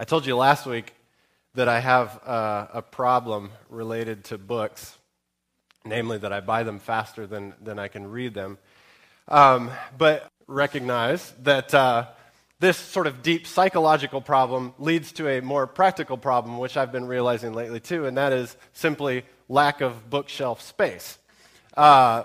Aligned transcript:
I 0.00 0.04
told 0.04 0.26
you 0.26 0.36
last 0.36 0.64
week 0.64 0.94
that 1.54 1.66
I 1.66 1.80
have 1.80 2.20
uh, 2.24 2.68
a 2.72 2.82
problem 2.82 3.50
related 3.68 4.22
to 4.26 4.38
books, 4.38 4.96
namely 5.84 6.18
that 6.18 6.32
I 6.32 6.38
buy 6.38 6.62
them 6.62 6.78
faster 6.78 7.26
than, 7.26 7.52
than 7.60 7.80
I 7.80 7.88
can 7.88 8.08
read 8.08 8.32
them. 8.32 8.58
Um, 9.26 9.72
but 9.98 10.30
recognize 10.46 11.32
that 11.42 11.74
uh, 11.74 12.06
this 12.60 12.76
sort 12.76 13.08
of 13.08 13.24
deep 13.24 13.44
psychological 13.44 14.20
problem 14.20 14.72
leads 14.78 15.10
to 15.12 15.26
a 15.26 15.42
more 15.42 15.66
practical 15.66 16.16
problem, 16.16 16.58
which 16.58 16.76
I've 16.76 16.92
been 16.92 17.08
realizing 17.08 17.52
lately 17.52 17.80
too, 17.80 18.06
and 18.06 18.16
that 18.18 18.32
is 18.32 18.56
simply 18.74 19.24
lack 19.48 19.80
of 19.80 20.08
bookshelf 20.08 20.62
space. 20.62 21.18
Uh, 21.76 22.22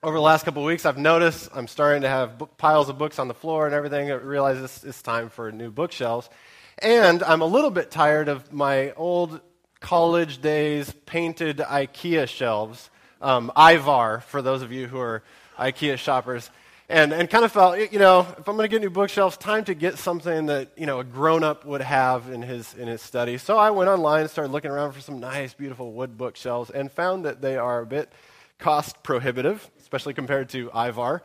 over 0.00 0.16
the 0.16 0.22
last 0.22 0.44
couple 0.44 0.62
of 0.62 0.66
weeks, 0.66 0.86
I've 0.86 0.98
noticed 0.98 1.50
I'm 1.56 1.66
starting 1.66 2.02
to 2.02 2.08
have 2.08 2.40
piles 2.56 2.88
of 2.88 2.98
books 2.98 3.18
on 3.18 3.26
the 3.26 3.34
floor 3.34 3.66
and 3.66 3.74
everything. 3.74 4.12
I 4.12 4.14
realize 4.14 4.58
it's, 4.58 4.84
it's 4.84 5.02
time 5.02 5.28
for 5.28 5.50
new 5.50 5.72
bookshelves. 5.72 6.30
And 6.78 7.22
I'm 7.22 7.40
a 7.40 7.46
little 7.46 7.70
bit 7.70 7.90
tired 7.90 8.28
of 8.28 8.52
my 8.52 8.92
old 8.92 9.40
college 9.80 10.40
days 10.40 10.92
painted 11.06 11.58
IKEA 11.58 12.26
shelves, 12.26 12.90
um, 13.20 13.52
Ivar, 13.56 14.20
for 14.20 14.42
those 14.42 14.62
of 14.62 14.72
you 14.72 14.86
who 14.86 14.98
are 14.98 15.22
IKEA 15.58 15.98
shoppers. 15.98 16.50
And, 16.88 17.14
and 17.14 17.30
kind 17.30 17.46
of 17.46 17.52
felt, 17.52 17.78
you 17.92 17.98
know, 17.98 18.20
if 18.38 18.46
I'm 18.46 18.56
going 18.56 18.68
to 18.68 18.68
get 18.68 18.82
new 18.82 18.90
bookshelves, 18.90 19.38
time 19.38 19.64
to 19.64 19.74
get 19.74 19.96
something 19.98 20.46
that, 20.46 20.72
you 20.76 20.84
know, 20.84 21.00
a 21.00 21.04
grown 21.04 21.42
up 21.42 21.64
would 21.64 21.80
have 21.80 22.28
in 22.28 22.42
his, 22.42 22.74
in 22.74 22.88
his 22.88 23.00
study. 23.00 23.38
So 23.38 23.56
I 23.56 23.70
went 23.70 23.88
online 23.88 24.22
and 24.22 24.30
started 24.30 24.52
looking 24.52 24.70
around 24.70 24.92
for 24.92 25.00
some 25.00 25.18
nice, 25.18 25.54
beautiful 25.54 25.92
wood 25.92 26.18
bookshelves 26.18 26.68
and 26.70 26.92
found 26.92 27.24
that 27.24 27.40
they 27.40 27.56
are 27.56 27.80
a 27.80 27.86
bit 27.86 28.12
cost 28.58 29.02
prohibitive, 29.02 29.70
especially 29.80 30.12
compared 30.12 30.50
to 30.50 30.70
Ivar. 30.74 31.22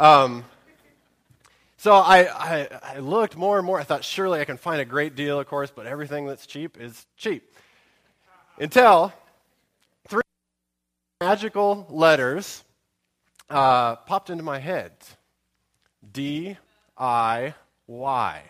Um, 0.00 0.44
so 1.82 1.94
I, 1.94 2.28
I, 2.28 2.68
I, 2.80 2.98
looked 3.00 3.36
more 3.36 3.58
and 3.58 3.66
more. 3.66 3.80
I 3.80 3.82
thought, 3.82 4.04
surely 4.04 4.38
I 4.38 4.44
can 4.44 4.56
find 4.56 4.80
a 4.80 4.84
great 4.84 5.16
deal, 5.16 5.40
of 5.40 5.48
course, 5.48 5.72
but 5.74 5.84
everything 5.84 6.26
that's 6.26 6.46
cheap 6.46 6.80
is 6.80 7.06
cheap. 7.16 7.56
Until 8.56 9.12
three 10.06 10.22
magical 11.20 11.84
letters 11.90 12.62
uh, 13.50 13.96
popped 13.96 14.30
into 14.30 14.44
my 14.44 14.60
head 14.60 14.92
D 16.12 16.56
I 16.96 17.52
Y. 17.88 18.42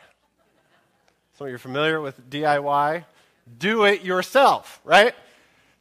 Some 1.39 1.47
of 1.47 1.49
you 1.49 1.55
are 1.55 1.59
familiar 1.59 2.03
with 2.03 2.29
DIY. 2.29 3.07
Do 3.57 3.85
it 3.85 4.03
yourself, 4.03 4.83
right? 4.85 5.15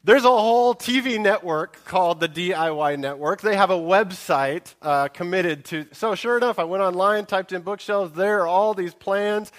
There's 0.03 0.25
a 0.25 0.29
whole 0.29 0.73
TV 0.73 1.19
network 1.19 1.85
called 1.85 2.19
the 2.19 2.27
DIY 2.27 2.97
Network. 2.97 3.41
They 3.41 3.55
have 3.55 3.69
a 3.69 3.77
website 3.77 4.73
uh, 4.81 5.09
committed 5.09 5.63
to. 5.65 5.85
So, 5.91 6.15
sure 6.15 6.37
enough, 6.37 6.57
I 6.57 6.63
went 6.63 6.81
online, 6.81 7.27
typed 7.27 7.51
in 7.51 7.61
bookshelves. 7.61 8.13
There 8.13 8.41
are 8.41 8.47
all 8.47 8.73
these 8.73 8.95
plans. 8.95 9.51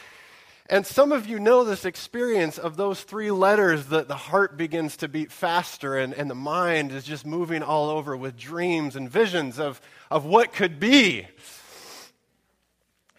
And 0.69 0.85
some 0.85 1.13
of 1.13 1.29
you 1.29 1.39
know 1.39 1.63
this 1.63 1.85
experience 1.85 2.59
of 2.59 2.77
those 2.77 3.03
three 3.03 3.31
letters 3.31 3.87
that 3.87 4.09
the 4.09 4.17
heart 4.17 4.57
begins 4.57 4.97
to 4.97 5.07
beat 5.07 5.31
faster 5.31 5.97
and, 5.97 6.13
and 6.13 6.29
the 6.29 6.35
mind 6.35 6.91
is 6.91 7.05
just 7.05 7.25
moving 7.25 7.63
all 7.63 7.89
over 7.89 8.17
with 8.17 8.37
dreams 8.37 8.97
and 8.97 9.09
visions 9.09 9.61
of, 9.61 9.81
of 10.11 10.25
what 10.25 10.53
could 10.53 10.81
be. 10.81 11.29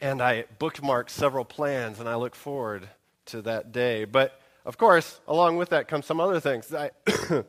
And 0.02 0.22
I 0.22 0.44
bookmarked 0.60 1.10
several 1.10 1.46
plans 1.46 2.02
and 2.02 2.10
I 2.10 2.16
look 2.16 2.36
forward 2.36 2.90
to 3.28 3.42
that 3.44 3.72
day. 3.72 4.04
But 4.04 4.42
of 4.66 4.78
course, 4.78 5.20
along 5.28 5.58
with 5.58 5.70
that 5.70 5.88
comes 5.88 6.06
some 6.06 6.20
other 6.20 6.40
things. 6.40 6.74
I, 6.74 6.92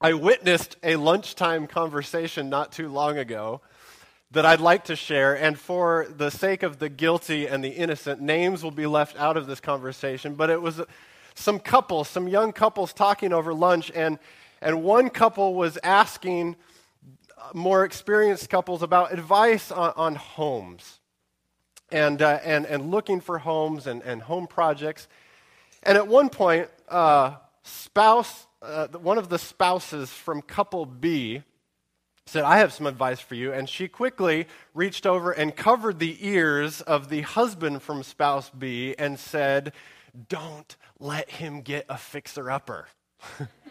I 0.00 0.12
witnessed 0.14 0.76
a 0.82 0.96
lunchtime 0.96 1.66
conversation 1.66 2.50
not 2.50 2.72
too 2.72 2.88
long 2.88 3.18
ago 3.18 3.60
that 4.32 4.46
I'd 4.46 4.60
like 4.60 4.84
to 4.84 4.96
share, 4.96 5.34
and 5.34 5.58
for 5.58 6.06
the 6.16 6.30
sake 6.30 6.62
of 6.62 6.78
the 6.78 6.88
guilty 6.88 7.46
and 7.46 7.62
the 7.62 7.68
innocent, 7.68 8.20
names 8.20 8.62
will 8.62 8.70
be 8.70 8.86
left 8.86 9.16
out 9.18 9.36
of 9.36 9.46
this 9.46 9.60
conversation. 9.60 10.34
But 10.34 10.50
it 10.50 10.60
was 10.60 10.80
some 11.34 11.58
couples, 11.58 12.08
some 12.08 12.28
young 12.28 12.52
couples 12.52 12.92
talking 12.92 13.32
over 13.32 13.52
lunch, 13.52 13.90
and, 13.94 14.18
and 14.60 14.82
one 14.82 15.10
couple 15.10 15.54
was 15.54 15.78
asking 15.82 16.56
more 17.52 17.84
experienced 17.84 18.48
couples 18.48 18.82
about 18.82 19.12
advice 19.12 19.70
on, 19.70 19.92
on 19.96 20.14
homes 20.14 21.00
and, 21.90 22.22
uh, 22.22 22.38
and, 22.42 22.66
and 22.66 22.90
looking 22.90 23.20
for 23.20 23.38
homes 23.38 23.86
and, 23.86 24.02
and 24.02 24.22
home 24.22 24.46
projects. 24.46 25.08
And 25.82 25.98
at 25.98 26.06
one 26.06 26.28
point, 26.28 26.68
uh, 26.88 27.36
spouse, 27.62 28.46
uh, 28.60 28.88
one 28.88 29.18
of 29.18 29.28
the 29.28 29.38
spouses 29.38 30.10
from 30.10 30.42
couple 30.42 30.86
B 30.86 31.42
said, 32.26 32.44
I 32.44 32.58
have 32.58 32.72
some 32.72 32.86
advice 32.86 33.20
for 33.20 33.34
you. 33.34 33.52
And 33.52 33.68
she 33.68 33.88
quickly 33.88 34.46
reached 34.74 35.06
over 35.06 35.32
and 35.32 35.54
covered 35.54 35.98
the 35.98 36.16
ears 36.26 36.80
of 36.80 37.08
the 37.08 37.22
husband 37.22 37.82
from 37.82 38.02
spouse 38.02 38.50
B 38.50 38.94
and 38.98 39.18
said, 39.18 39.72
Don't 40.28 40.76
let 40.98 41.30
him 41.30 41.62
get 41.62 41.84
a 41.88 41.98
fixer 41.98 42.50
upper. 42.50 42.88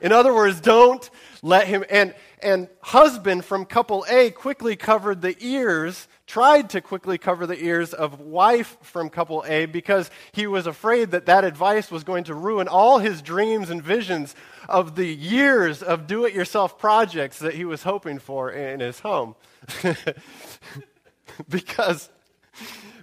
In 0.00 0.12
other 0.12 0.34
words, 0.34 0.60
don't 0.60 1.08
let 1.42 1.66
him. 1.66 1.84
And, 1.90 2.14
and 2.42 2.68
husband 2.80 3.44
from 3.44 3.64
couple 3.64 4.04
A 4.08 4.30
quickly 4.30 4.76
covered 4.76 5.22
the 5.22 5.36
ears, 5.40 6.08
tried 6.26 6.70
to 6.70 6.80
quickly 6.80 7.18
cover 7.18 7.46
the 7.46 7.62
ears 7.62 7.92
of 7.94 8.20
wife 8.20 8.76
from 8.82 9.10
couple 9.10 9.44
A 9.46 9.66
because 9.66 10.10
he 10.32 10.46
was 10.46 10.66
afraid 10.66 11.10
that 11.12 11.26
that 11.26 11.44
advice 11.44 11.90
was 11.90 12.04
going 12.04 12.24
to 12.24 12.34
ruin 12.34 12.68
all 12.68 12.98
his 12.98 13.22
dreams 13.22 13.70
and 13.70 13.82
visions 13.82 14.34
of 14.68 14.96
the 14.96 15.06
years 15.06 15.82
of 15.82 16.06
do 16.06 16.24
it 16.24 16.34
yourself 16.34 16.78
projects 16.78 17.38
that 17.38 17.54
he 17.54 17.64
was 17.64 17.82
hoping 17.82 18.18
for 18.18 18.50
in 18.50 18.80
his 18.80 19.00
home. 19.00 19.34
because 21.48 22.10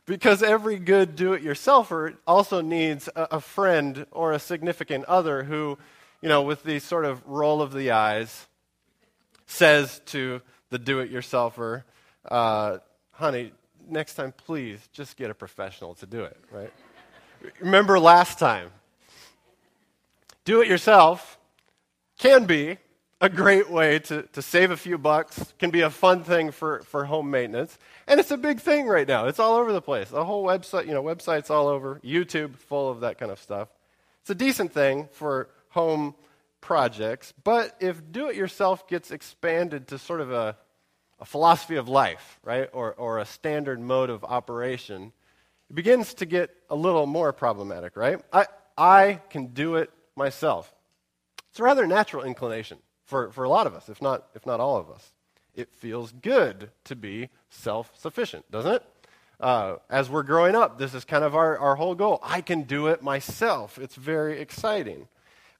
because 0.05 0.41
every 0.41 0.77
good 0.77 1.15
do 1.15 1.33
it 1.33 1.43
yourselfer 1.43 2.15
also 2.25 2.61
needs 2.61 3.07
a, 3.15 3.27
a, 3.31 3.39
friend 3.39 4.05
or 4.11 4.33
a 4.33 4.39
significant 4.39 5.05
other 5.05 5.43
who 5.43 5.77
you 6.21 6.29
know, 6.29 6.43
with 6.43 6.63
the 6.63 6.79
sort 6.79 7.05
of 7.05 7.25
roll 7.27 7.61
of 7.61 7.73
the 7.73 7.91
eyes, 7.91 8.47
says 9.47 10.01
to 10.07 10.41
the 10.69 10.79
do 10.79 10.99
it 10.99 11.11
yourselfer, 11.11 11.83
uh, 12.29 12.77
honey, 13.11 13.51
next 13.87 14.15
time, 14.15 14.33
please 14.45 14.79
just 14.93 15.17
get 15.17 15.29
a 15.29 15.33
professional 15.33 15.95
to 15.95 16.05
do 16.05 16.23
it, 16.23 16.37
right? 16.51 16.71
Remember 17.59 17.99
last 17.99 18.39
time. 18.39 18.69
Do 20.45 20.61
it 20.61 20.67
yourself 20.67 21.37
can 22.17 22.45
be 22.45 22.77
a 23.19 23.29
great 23.29 23.69
way 23.69 23.99
to, 23.99 24.23
to 24.33 24.41
save 24.41 24.71
a 24.71 24.77
few 24.77 24.97
bucks, 24.97 25.53
can 25.59 25.69
be 25.69 25.81
a 25.81 25.89
fun 25.89 26.23
thing 26.23 26.51
for, 26.51 26.81
for 26.83 27.05
home 27.05 27.29
maintenance. 27.29 27.77
And 28.07 28.19
it's 28.19 28.31
a 28.31 28.37
big 28.37 28.59
thing 28.59 28.87
right 28.87 29.07
now. 29.07 29.27
It's 29.27 29.39
all 29.39 29.55
over 29.57 29.71
the 29.71 29.81
place. 29.81 30.09
The 30.09 30.25
whole 30.25 30.43
website, 30.43 30.87
you 30.87 30.93
know, 30.93 31.03
websites 31.03 31.51
all 31.51 31.67
over, 31.67 31.99
YouTube 32.03 32.55
full 32.57 32.89
of 32.89 33.01
that 33.01 33.19
kind 33.19 33.31
of 33.31 33.39
stuff. 33.39 33.69
It's 34.21 34.31
a 34.31 34.35
decent 34.35 34.71
thing 34.71 35.07
for 35.11 35.49
home 35.71 36.15
projects, 36.61 37.33
but 37.43 37.75
if 37.79 38.11
do 38.11 38.29
it 38.29 38.35
yourself 38.35 38.87
gets 38.87 39.11
expanded 39.11 39.87
to 39.87 39.97
sort 39.97 40.21
of 40.21 40.31
a, 40.31 40.55
a 41.19 41.25
philosophy 41.25 41.75
of 41.75 41.89
life, 41.89 42.39
right, 42.43 42.69
or, 42.71 42.93
or 42.93 43.19
a 43.19 43.25
standard 43.25 43.79
mode 43.79 44.09
of 44.09 44.23
operation, 44.23 45.11
it 45.69 45.75
begins 45.75 46.13
to 46.15 46.25
get 46.25 46.51
a 46.69 46.75
little 46.75 47.07
more 47.07 47.33
problematic, 47.33 47.97
right? 47.97 48.21
I, 48.31 48.45
I 48.77 49.21
can 49.29 49.47
do 49.47 49.75
it 49.75 49.89
myself. 50.15 50.73
It's 51.49 51.59
a 51.59 51.63
rather 51.63 51.87
natural 51.87 52.23
inclination 52.23 52.77
for, 53.05 53.31
for 53.31 53.43
a 53.43 53.49
lot 53.49 53.67
of 53.67 53.73
us, 53.73 53.89
if 53.89 54.01
not, 54.01 54.27
if 54.35 54.45
not 54.45 54.59
all 54.59 54.77
of 54.77 54.89
us. 54.89 55.11
It 55.53 55.73
feels 55.73 56.13
good 56.13 56.69
to 56.85 56.95
be 56.95 57.29
self 57.49 57.91
sufficient, 57.97 58.49
doesn't 58.51 58.75
it? 58.75 58.83
Uh, 59.39 59.77
as 59.89 60.09
we're 60.09 60.23
growing 60.23 60.55
up, 60.55 60.77
this 60.77 60.93
is 60.93 61.03
kind 61.03 61.23
of 61.23 61.35
our, 61.35 61.57
our 61.57 61.75
whole 61.75 61.95
goal. 61.95 62.19
I 62.21 62.41
can 62.41 62.63
do 62.63 62.87
it 62.87 63.01
myself. 63.01 63.77
It's 63.79 63.95
very 63.95 64.39
exciting. 64.39 65.07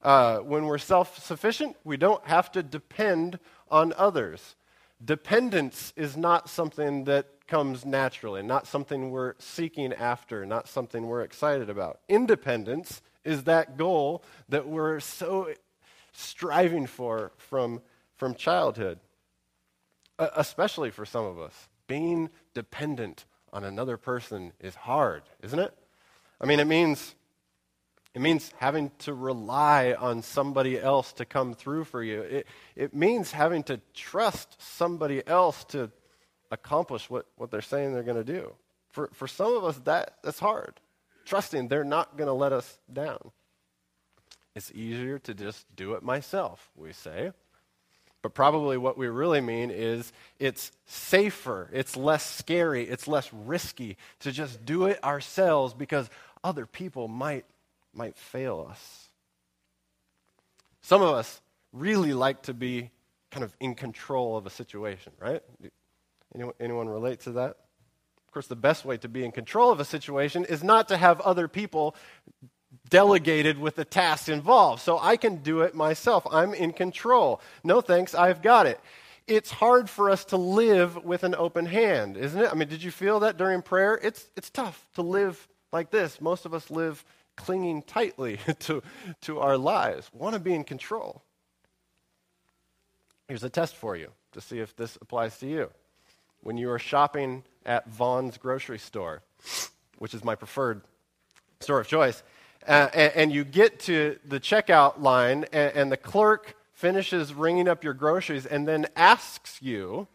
Uh, 0.02 0.38
when 0.38 0.66
we're 0.66 0.78
self 0.78 1.18
sufficient, 1.22 1.76
we 1.84 1.96
don't 1.96 2.26
have 2.26 2.50
to 2.52 2.62
depend 2.62 3.38
on 3.70 3.92
others. 3.96 4.56
Dependence 5.04 5.92
is 5.96 6.16
not 6.16 6.48
something 6.48 7.04
that 7.04 7.26
comes 7.46 7.84
naturally, 7.84 8.42
not 8.42 8.66
something 8.66 9.10
we're 9.10 9.34
seeking 9.38 9.92
after, 9.92 10.46
not 10.46 10.68
something 10.68 11.06
we're 11.06 11.22
excited 11.22 11.68
about. 11.68 12.00
Independence 12.08 13.02
is 13.24 13.44
that 13.44 13.76
goal 13.76 14.24
that 14.48 14.66
we're 14.66 15.00
so 15.00 15.52
striving 16.12 16.86
for 16.86 17.32
from, 17.36 17.80
from 18.16 18.34
childhood, 18.34 18.98
uh, 20.18 20.28
especially 20.36 20.90
for 20.90 21.04
some 21.04 21.24
of 21.24 21.38
us. 21.38 21.68
Being 21.86 22.30
dependent 22.54 23.24
on 23.52 23.64
another 23.64 23.96
person 23.96 24.52
is 24.60 24.74
hard, 24.74 25.22
isn't 25.42 25.58
it? 25.58 25.74
I 26.40 26.46
mean, 26.46 26.58
it 26.58 26.66
means 26.66 27.14
it 28.14 28.20
means 28.20 28.52
having 28.58 28.90
to 29.00 29.14
rely 29.14 29.94
on 29.98 30.22
somebody 30.22 30.78
else 30.78 31.12
to 31.14 31.24
come 31.24 31.54
through 31.54 31.84
for 31.84 32.02
you. 32.02 32.20
It, 32.22 32.46
it 32.76 32.94
means 32.94 33.32
having 33.32 33.62
to 33.64 33.80
trust 33.94 34.60
somebody 34.60 35.26
else 35.26 35.64
to 35.66 35.90
accomplish 36.50 37.08
what, 37.08 37.26
what 37.36 37.50
they're 37.50 37.62
saying 37.62 37.94
they're 37.94 38.02
going 38.02 38.22
to 38.22 38.32
do. 38.32 38.52
For, 38.90 39.08
for 39.14 39.26
some 39.26 39.56
of 39.56 39.64
us, 39.64 39.78
that, 39.84 40.16
that's 40.22 40.38
hard. 40.38 40.74
Trusting 41.24 41.68
they're 41.68 41.84
not 41.84 42.16
going 42.16 42.26
to 42.26 42.34
let 42.34 42.52
us 42.52 42.78
down. 42.92 43.30
It's 44.54 44.70
easier 44.72 45.18
to 45.20 45.32
just 45.32 45.64
do 45.74 45.94
it 45.94 46.02
myself, 46.02 46.70
we 46.76 46.92
say. 46.92 47.32
But 48.20 48.34
probably 48.34 48.76
what 48.76 48.96
we 48.96 49.08
really 49.08 49.40
mean 49.40 49.70
is 49.70 50.12
it's 50.38 50.70
safer, 50.86 51.68
it's 51.72 51.96
less 51.96 52.24
scary, 52.24 52.84
it's 52.84 53.08
less 53.08 53.32
risky 53.32 53.96
to 54.20 54.30
just 54.30 54.64
do 54.64 54.84
it 54.84 55.02
ourselves 55.02 55.74
because 55.74 56.08
other 56.44 56.66
people 56.66 57.08
might, 57.08 57.44
might 57.94 58.16
fail 58.16 58.66
us. 58.70 59.08
Some 60.82 61.02
of 61.02 61.10
us 61.10 61.40
really 61.72 62.12
like 62.12 62.42
to 62.42 62.54
be 62.54 62.90
kind 63.30 63.44
of 63.44 63.56
in 63.60 63.74
control 63.74 64.36
of 64.36 64.46
a 64.46 64.50
situation, 64.50 65.12
right? 65.18 65.42
Anyone, 66.34 66.54
anyone 66.60 66.88
relate 66.88 67.20
to 67.20 67.32
that? 67.32 67.56
Of 68.26 68.32
course, 68.32 68.46
the 68.46 68.56
best 68.56 68.84
way 68.84 68.96
to 68.98 69.08
be 69.08 69.24
in 69.24 69.32
control 69.32 69.70
of 69.70 69.80
a 69.80 69.84
situation 69.84 70.44
is 70.44 70.64
not 70.64 70.88
to 70.88 70.96
have 70.96 71.20
other 71.20 71.48
people 71.48 71.94
delegated 72.88 73.58
with 73.58 73.76
the 73.76 73.84
tasks 73.84 74.28
involved. 74.28 74.82
So 74.82 74.98
I 74.98 75.16
can 75.16 75.36
do 75.36 75.60
it 75.60 75.74
myself. 75.74 76.26
I'm 76.30 76.54
in 76.54 76.72
control. 76.72 77.40
No 77.62 77.80
thanks, 77.80 78.14
I've 78.14 78.42
got 78.42 78.66
it. 78.66 78.80
It's 79.26 79.50
hard 79.50 79.88
for 79.88 80.10
us 80.10 80.24
to 80.26 80.36
live 80.36 81.04
with 81.04 81.22
an 81.22 81.34
open 81.34 81.66
hand, 81.66 82.16
isn't 82.16 82.40
it? 82.40 82.50
I 82.50 82.54
mean, 82.54 82.68
did 82.68 82.82
you 82.82 82.90
feel 82.90 83.20
that 83.20 83.36
during 83.36 83.62
prayer? 83.62 83.98
It's, 84.02 84.28
it's 84.36 84.50
tough 84.50 84.88
to 84.94 85.02
live 85.02 85.48
like 85.72 85.90
this. 85.90 86.20
Most 86.20 86.44
of 86.44 86.54
us 86.54 86.70
live 86.70 87.04
clinging 87.36 87.82
tightly 87.82 88.38
to, 88.60 88.82
to 89.22 89.40
our 89.40 89.56
lives, 89.56 90.10
want 90.12 90.34
to 90.34 90.40
be 90.40 90.54
in 90.54 90.64
control. 90.64 91.22
Here's 93.28 93.44
a 93.44 93.50
test 93.50 93.76
for 93.76 93.96
you 93.96 94.10
to 94.32 94.40
see 94.40 94.58
if 94.58 94.76
this 94.76 94.98
applies 95.00 95.38
to 95.38 95.46
you. 95.46 95.70
When 96.42 96.56
you 96.56 96.70
are 96.70 96.78
shopping 96.78 97.44
at 97.64 97.88
Vons 97.88 98.36
grocery 98.36 98.78
store, 98.78 99.22
which 99.98 100.14
is 100.14 100.24
my 100.24 100.34
preferred 100.34 100.82
store 101.60 101.80
of 101.80 101.86
choice, 101.86 102.22
uh, 102.66 102.88
and, 102.92 103.12
and, 103.14 103.32
you 103.32 103.42
get 103.42 103.80
to 103.80 104.18
the 104.24 104.38
checkout 104.38 105.00
line, 105.00 105.46
and, 105.52 105.72
and 105.74 105.92
the 105.92 105.96
clerk 105.96 106.56
finishes 106.72 107.34
ringing 107.34 107.68
up 107.68 107.82
your 107.82 107.94
groceries 107.94 108.46
and 108.46 108.68
then 108.68 108.86
asks 108.94 109.60
you, 109.60 110.06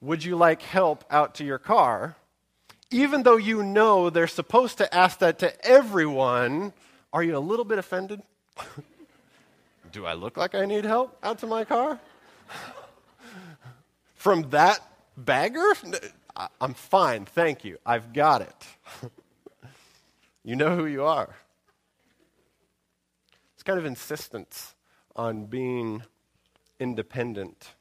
Would 0.00 0.24
you 0.24 0.36
like 0.36 0.62
help 0.62 1.04
out 1.10 1.34
to 1.36 1.44
your 1.44 1.58
car? 1.58 2.16
Even 2.90 3.24
though 3.24 3.36
you 3.36 3.62
know 3.62 4.10
they're 4.10 4.26
supposed 4.26 4.78
to 4.78 4.94
ask 4.94 5.18
that 5.18 5.38
to 5.40 5.66
everyone, 5.66 6.72
are 7.12 7.22
you 7.22 7.36
a 7.36 7.40
little 7.40 7.64
bit 7.64 7.78
offended? 7.78 8.22
Do 9.92 10.06
I 10.06 10.14
look 10.14 10.36
like 10.36 10.54
I 10.54 10.64
need 10.66 10.84
help 10.84 11.16
out 11.22 11.38
to 11.40 11.46
my 11.46 11.64
car? 11.64 11.98
From 14.14 14.50
that 14.50 14.80
bagger? 15.16 15.72
I'm 16.60 16.74
fine, 16.74 17.24
thank 17.24 17.64
you. 17.64 17.78
I've 17.84 18.12
got 18.12 18.42
it. 18.42 18.66
you 20.44 20.54
know 20.54 20.76
who 20.76 20.86
you 20.86 21.02
are 21.04 21.34
It's 23.54 23.62
kind 23.62 23.78
of 23.78 23.84
insistence 23.84 24.74
on 25.14 25.46
being 25.46 26.02
independent 26.78 27.75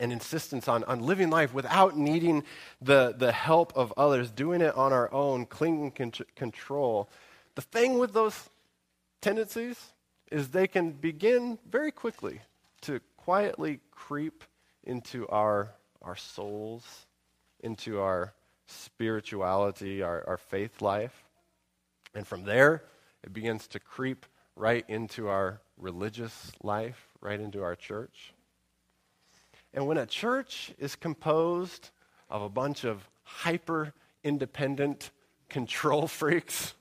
and 0.00 0.12
insistence 0.12 0.66
on, 0.68 0.82
on 0.84 1.00
living 1.00 1.30
life 1.30 1.54
without 1.54 1.96
needing 1.96 2.42
the, 2.80 3.14
the 3.16 3.32
help 3.32 3.72
of 3.76 3.92
others, 3.96 4.30
doing 4.30 4.60
it 4.60 4.74
on 4.74 4.92
our 4.92 5.12
own, 5.12 5.46
clinging 5.46 5.92
con- 5.92 6.12
control. 6.34 7.08
The 7.54 7.62
thing 7.62 7.98
with 7.98 8.12
those 8.12 8.48
tendencies 9.20 9.92
is 10.30 10.48
they 10.48 10.66
can 10.66 10.90
begin 10.90 11.58
very 11.70 11.92
quickly 11.92 12.40
to 12.82 13.00
quietly 13.16 13.80
creep 13.92 14.44
into 14.82 15.28
our, 15.28 15.70
our 16.02 16.16
souls, 16.16 17.06
into 17.60 18.00
our 18.00 18.34
spirituality, 18.66 20.02
our, 20.02 20.24
our 20.26 20.36
faith 20.36 20.82
life. 20.82 21.24
And 22.14 22.26
from 22.26 22.44
there, 22.44 22.82
it 23.22 23.32
begins 23.32 23.66
to 23.68 23.80
creep 23.80 24.26
right 24.56 24.84
into 24.88 25.28
our 25.28 25.60
religious 25.78 26.52
life, 26.62 27.08
right 27.20 27.40
into 27.40 27.62
our 27.62 27.74
church. 27.74 28.33
And 29.74 29.88
when 29.88 29.98
a 29.98 30.06
church 30.06 30.72
is 30.78 30.94
composed 30.94 31.90
of 32.30 32.42
a 32.42 32.48
bunch 32.48 32.84
of 32.84 33.06
hyper 33.24 33.92
independent 34.22 35.10
control 35.48 36.06
freaks, 36.08 36.74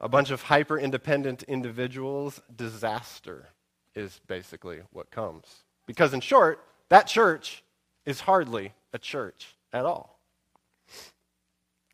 a 0.00 0.08
bunch 0.08 0.30
of 0.30 0.42
hyper 0.42 0.78
independent 0.78 1.44
individuals, 1.44 2.40
disaster 2.54 3.48
is 3.94 4.20
basically 4.26 4.80
what 4.92 5.10
comes. 5.10 5.46
Because, 5.86 6.12
in 6.12 6.20
short, 6.20 6.62
that 6.90 7.06
church 7.06 7.64
is 8.04 8.20
hardly 8.20 8.74
a 8.92 8.98
church 8.98 9.56
at 9.72 9.86
all. 9.86 10.18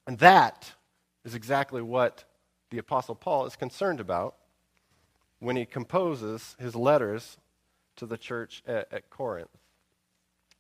And 0.09 0.19
that 0.19 0.73
is 1.25 1.35
exactly 1.35 1.83
what 1.83 2.25
the 2.71 2.79
Apostle 2.79 3.15
Paul 3.15 3.47
is 3.47 3.55
concerned 3.55 4.01
about 4.01 4.35
when 5.39 5.55
he 5.55 5.65
composes 5.65 6.57
his 6.59 6.75
letters 6.75 7.37
to 7.99 8.07
the 8.07 8.19
church 8.19 8.63
at, 8.67 8.93
at 8.93 9.11
Corinth. 9.11 9.51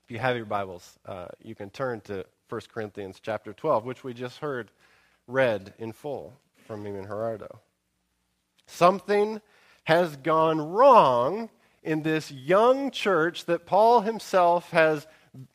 If 0.04 0.12
you 0.12 0.18
have 0.18 0.36
your 0.36 0.46
Bibles, 0.46 0.98
uh, 1.06 1.26
you 1.42 1.54
can 1.54 1.70
turn 1.70 2.00
to 2.02 2.24
1 2.48 2.60
Corinthians 2.72 3.20
chapter 3.22 3.52
12, 3.52 3.84
which 3.84 4.04
we 4.04 4.14
just 4.14 4.38
heard 4.38 4.70
read 5.26 5.74
in 5.78 5.92
full 5.92 6.34
from 6.66 6.84
Eamon 6.84 7.06
Gerardo. 7.06 7.60
Something 8.66 9.40
has 9.84 10.16
gone 10.16 10.60
wrong 10.60 11.50
in 11.82 12.02
this 12.02 12.30
young 12.30 12.90
church 12.90 13.44
that 13.46 13.66
Paul 13.66 14.00
himself 14.00 14.70
has 14.70 15.06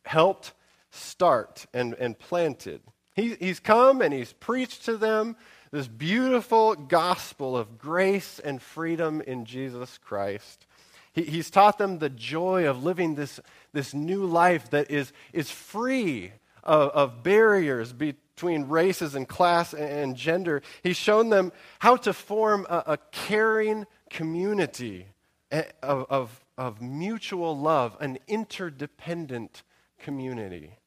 helped 0.06 0.54
start 0.92 1.66
and, 1.74 1.94
and 1.96 2.18
planted. 2.18 2.82
He, 3.16 3.36
he's 3.36 3.60
come 3.60 4.02
and 4.02 4.14
he's 4.14 4.34
preached 4.34 4.86
to 4.86 4.98
them 4.98 5.36
this 5.72 5.88
beautiful 5.88 6.76
gospel 6.76 7.58
of 7.58 7.80
grace 7.80 8.40
and 8.40 8.62
freedom 8.62 9.22
in 9.22 9.46
Jesus 9.46 9.98
Christ. 9.98 10.68
He, 11.14 11.24
he's 11.24 11.50
taught 11.50 11.78
them 11.78 12.00
the 12.00 12.10
joy 12.10 12.68
of 12.68 12.84
living 12.84 13.16
this, 13.16 13.40
this 13.72 13.94
new 13.94 14.26
life 14.26 14.70
that 14.72 14.92
is, 14.92 15.14
is 15.32 15.50
free 15.50 16.34
of, 16.64 16.90
of 16.90 17.24
barriers 17.24 17.94
between 17.94 18.68
races 18.68 19.16
and 19.16 19.28
class 19.28 19.74
and 19.74 20.16
gender. 20.16 20.62
He's 20.82 20.98
shown 20.98 21.30
them 21.30 21.52
how 21.80 21.96
to 21.98 22.14
form 22.14 22.66
a, 22.70 22.84
a 22.88 22.98
caring 23.12 23.86
community 24.10 25.08
eh, 25.52 25.64
of, 25.82 26.06
of, 26.10 26.46
of 26.58 26.82
mutual 26.82 27.58
love, 27.58 27.96
an 28.00 28.18
interdependent 28.28 29.64
community. 30.00 30.78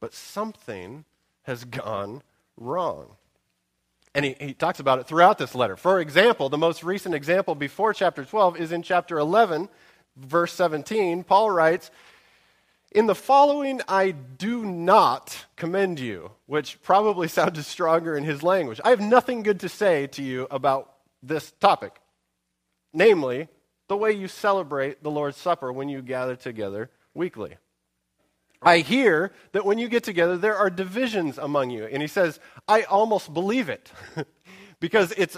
But 0.00 0.14
something 0.14 1.04
has 1.42 1.64
gone 1.64 2.22
wrong. 2.56 3.16
And 4.14 4.24
he, 4.24 4.36
he 4.40 4.54
talks 4.54 4.80
about 4.80 4.98
it 4.98 5.06
throughout 5.06 5.38
this 5.38 5.54
letter. 5.54 5.76
For 5.76 6.00
example, 6.00 6.48
the 6.48 6.58
most 6.58 6.82
recent 6.82 7.14
example 7.14 7.54
before 7.54 7.94
chapter 7.94 8.24
12 8.24 8.58
is 8.58 8.72
in 8.72 8.82
chapter 8.82 9.18
11, 9.18 9.68
verse 10.16 10.52
17. 10.52 11.22
Paul 11.22 11.50
writes, 11.50 11.90
In 12.90 13.06
the 13.06 13.14
following, 13.14 13.80
I 13.86 14.10
do 14.10 14.64
not 14.64 15.46
commend 15.54 16.00
you, 16.00 16.32
which 16.46 16.82
probably 16.82 17.28
sounded 17.28 17.64
stronger 17.64 18.16
in 18.16 18.24
his 18.24 18.42
language. 18.42 18.80
I 18.84 18.90
have 18.90 19.00
nothing 19.00 19.42
good 19.42 19.60
to 19.60 19.68
say 19.68 20.08
to 20.08 20.22
you 20.22 20.48
about 20.50 20.92
this 21.22 21.52
topic, 21.60 22.00
namely, 22.92 23.48
the 23.88 23.96
way 23.96 24.12
you 24.12 24.26
celebrate 24.26 25.02
the 25.02 25.10
Lord's 25.10 25.36
Supper 25.36 25.72
when 25.72 25.88
you 25.88 26.02
gather 26.02 26.36
together 26.36 26.90
weekly. 27.14 27.56
I 28.62 28.78
hear 28.78 29.32
that 29.52 29.64
when 29.64 29.78
you 29.78 29.88
get 29.88 30.04
together, 30.04 30.36
there 30.36 30.56
are 30.56 30.68
divisions 30.68 31.38
among 31.38 31.70
you. 31.70 31.84
And 31.84 32.02
he 32.02 32.08
says, 32.08 32.38
I 32.68 32.82
almost 32.82 33.32
believe 33.32 33.68
it. 33.68 33.90
because 34.80 35.12
it's, 35.16 35.36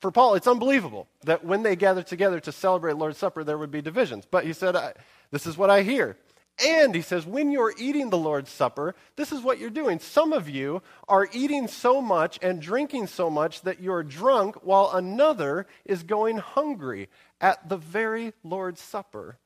for 0.00 0.10
Paul, 0.10 0.34
it's 0.34 0.46
unbelievable 0.46 1.08
that 1.24 1.44
when 1.44 1.62
they 1.62 1.76
gather 1.76 2.02
together 2.02 2.40
to 2.40 2.52
celebrate 2.52 2.96
Lord's 2.96 3.18
Supper, 3.18 3.42
there 3.42 3.58
would 3.58 3.70
be 3.70 3.80
divisions. 3.80 4.26
But 4.30 4.44
he 4.44 4.52
said, 4.52 4.76
This 5.30 5.46
is 5.46 5.56
what 5.56 5.70
I 5.70 5.82
hear. 5.82 6.18
And 6.66 6.92
he 6.92 7.02
says, 7.02 7.24
when 7.24 7.52
you're 7.52 7.74
eating 7.78 8.10
the 8.10 8.18
Lord's 8.18 8.50
Supper, 8.50 8.96
this 9.14 9.30
is 9.30 9.42
what 9.42 9.60
you're 9.60 9.70
doing. 9.70 10.00
Some 10.00 10.32
of 10.32 10.48
you 10.48 10.82
are 11.06 11.28
eating 11.32 11.68
so 11.68 12.02
much 12.02 12.36
and 12.42 12.60
drinking 12.60 13.06
so 13.06 13.30
much 13.30 13.62
that 13.62 13.80
you're 13.80 14.02
drunk, 14.02 14.56
while 14.64 14.90
another 14.92 15.68
is 15.84 16.02
going 16.02 16.38
hungry 16.38 17.08
at 17.40 17.68
the 17.68 17.76
very 17.76 18.32
Lord's 18.42 18.80
Supper 18.80 19.38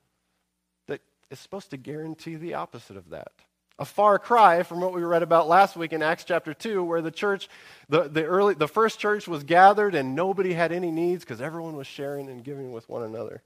is 1.33 1.41
supposed 1.41 1.71
to 1.71 1.77
guarantee 1.79 2.37
the 2.37 2.55
opposite 2.55 2.97
of 2.97 3.09
that. 3.09 3.33
A 3.79 3.87
far 3.87 4.19
cry 4.19 4.63
from 4.63 4.83
what 4.83 4.93
we 4.93 5.03
read 5.03 5.23
about 5.23 5.49
last 5.49 5.77
week 5.77 5.95
in 5.95 6.03
Acts 6.03 6.25
chapter 6.25 6.53
2, 6.53 6.85
where 6.85 7.01
the 7.01 7.11
church, 7.11 7.49
the, 7.89 8.03
the, 8.03 8.23
early, 8.23 8.53
the 8.53 8.69
first 8.69 8.99
church 8.99 9.27
was 9.27 9.43
gathered 9.43 9.95
and 9.95 10.15
nobody 10.15 10.53
had 10.53 10.73
any 10.73 10.91
needs 10.91 11.25
because 11.25 11.41
everyone 11.41 11.75
was 11.75 11.87
sharing 11.87 12.29
and 12.29 12.45
giving 12.45 12.71
with 12.71 12.87
one 12.89 13.03
another. 13.03 13.43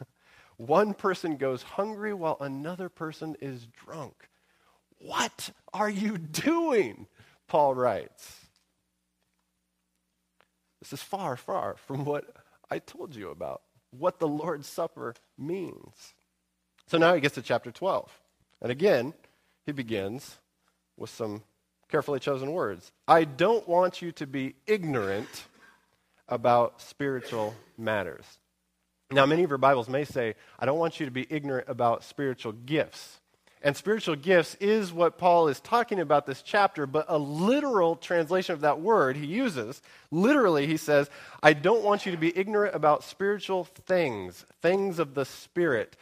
one 0.56 0.92
person 0.92 1.36
goes 1.36 1.62
hungry 1.62 2.12
while 2.12 2.36
another 2.40 2.88
person 2.88 3.36
is 3.40 3.66
drunk. 3.66 4.28
What 4.98 5.50
are 5.72 5.88
you 5.88 6.18
doing? 6.18 7.06
Paul 7.46 7.76
writes. 7.76 8.40
This 10.80 10.92
is 10.92 11.02
far, 11.02 11.36
far 11.36 11.76
from 11.86 12.04
what 12.04 12.24
I 12.70 12.80
told 12.80 13.14
you 13.14 13.30
about, 13.30 13.62
what 13.90 14.18
the 14.18 14.28
Lord's 14.28 14.66
Supper 14.66 15.14
means. 15.38 16.14
So 16.90 16.98
now 16.98 17.14
he 17.14 17.20
gets 17.20 17.36
to 17.36 17.42
chapter 17.42 17.70
12. 17.70 18.10
And 18.62 18.72
again, 18.72 19.14
he 19.64 19.70
begins 19.70 20.38
with 20.96 21.08
some 21.08 21.44
carefully 21.88 22.18
chosen 22.18 22.50
words. 22.50 22.90
I 23.06 23.22
don't 23.22 23.68
want 23.68 24.02
you 24.02 24.10
to 24.10 24.26
be 24.26 24.56
ignorant 24.66 25.44
about 26.28 26.82
spiritual 26.82 27.54
matters. 27.78 28.24
Now, 29.12 29.24
many 29.24 29.44
of 29.44 29.50
your 29.50 29.58
Bibles 29.58 29.88
may 29.88 30.04
say, 30.04 30.34
I 30.58 30.66
don't 30.66 30.80
want 30.80 30.98
you 30.98 31.06
to 31.06 31.12
be 31.12 31.28
ignorant 31.30 31.68
about 31.68 32.02
spiritual 32.02 32.52
gifts. 32.52 33.20
and 33.62 33.76
spiritual 33.76 34.16
gifts 34.16 34.54
is 34.56 34.92
what 34.92 35.18
Paul 35.18 35.48
is 35.48 35.60
talking 35.60 36.00
about 36.00 36.26
this 36.26 36.42
chapter, 36.42 36.86
but 36.86 37.06
a 37.08 37.18
literal 37.18 37.94
translation 37.94 38.54
of 38.54 38.62
that 38.62 38.80
word 38.80 39.16
he 39.16 39.26
uses, 39.26 39.82
literally, 40.10 40.66
he 40.66 40.78
says, 40.78 41.10
I 41.42 41.52
don't 41.52 41.84
want 41.84 42.06
you 42.06 42.12
to 42.12 42.18
be 42.18 42.36
ignorant 42.36 42.74
about 42.74 43.04
spiritual 43.04 43.64
things, 43.86 44.46
things 44.62 44.98
of 44.98 45.14
the 45.14 45.26
Spirit. 45.26 45.96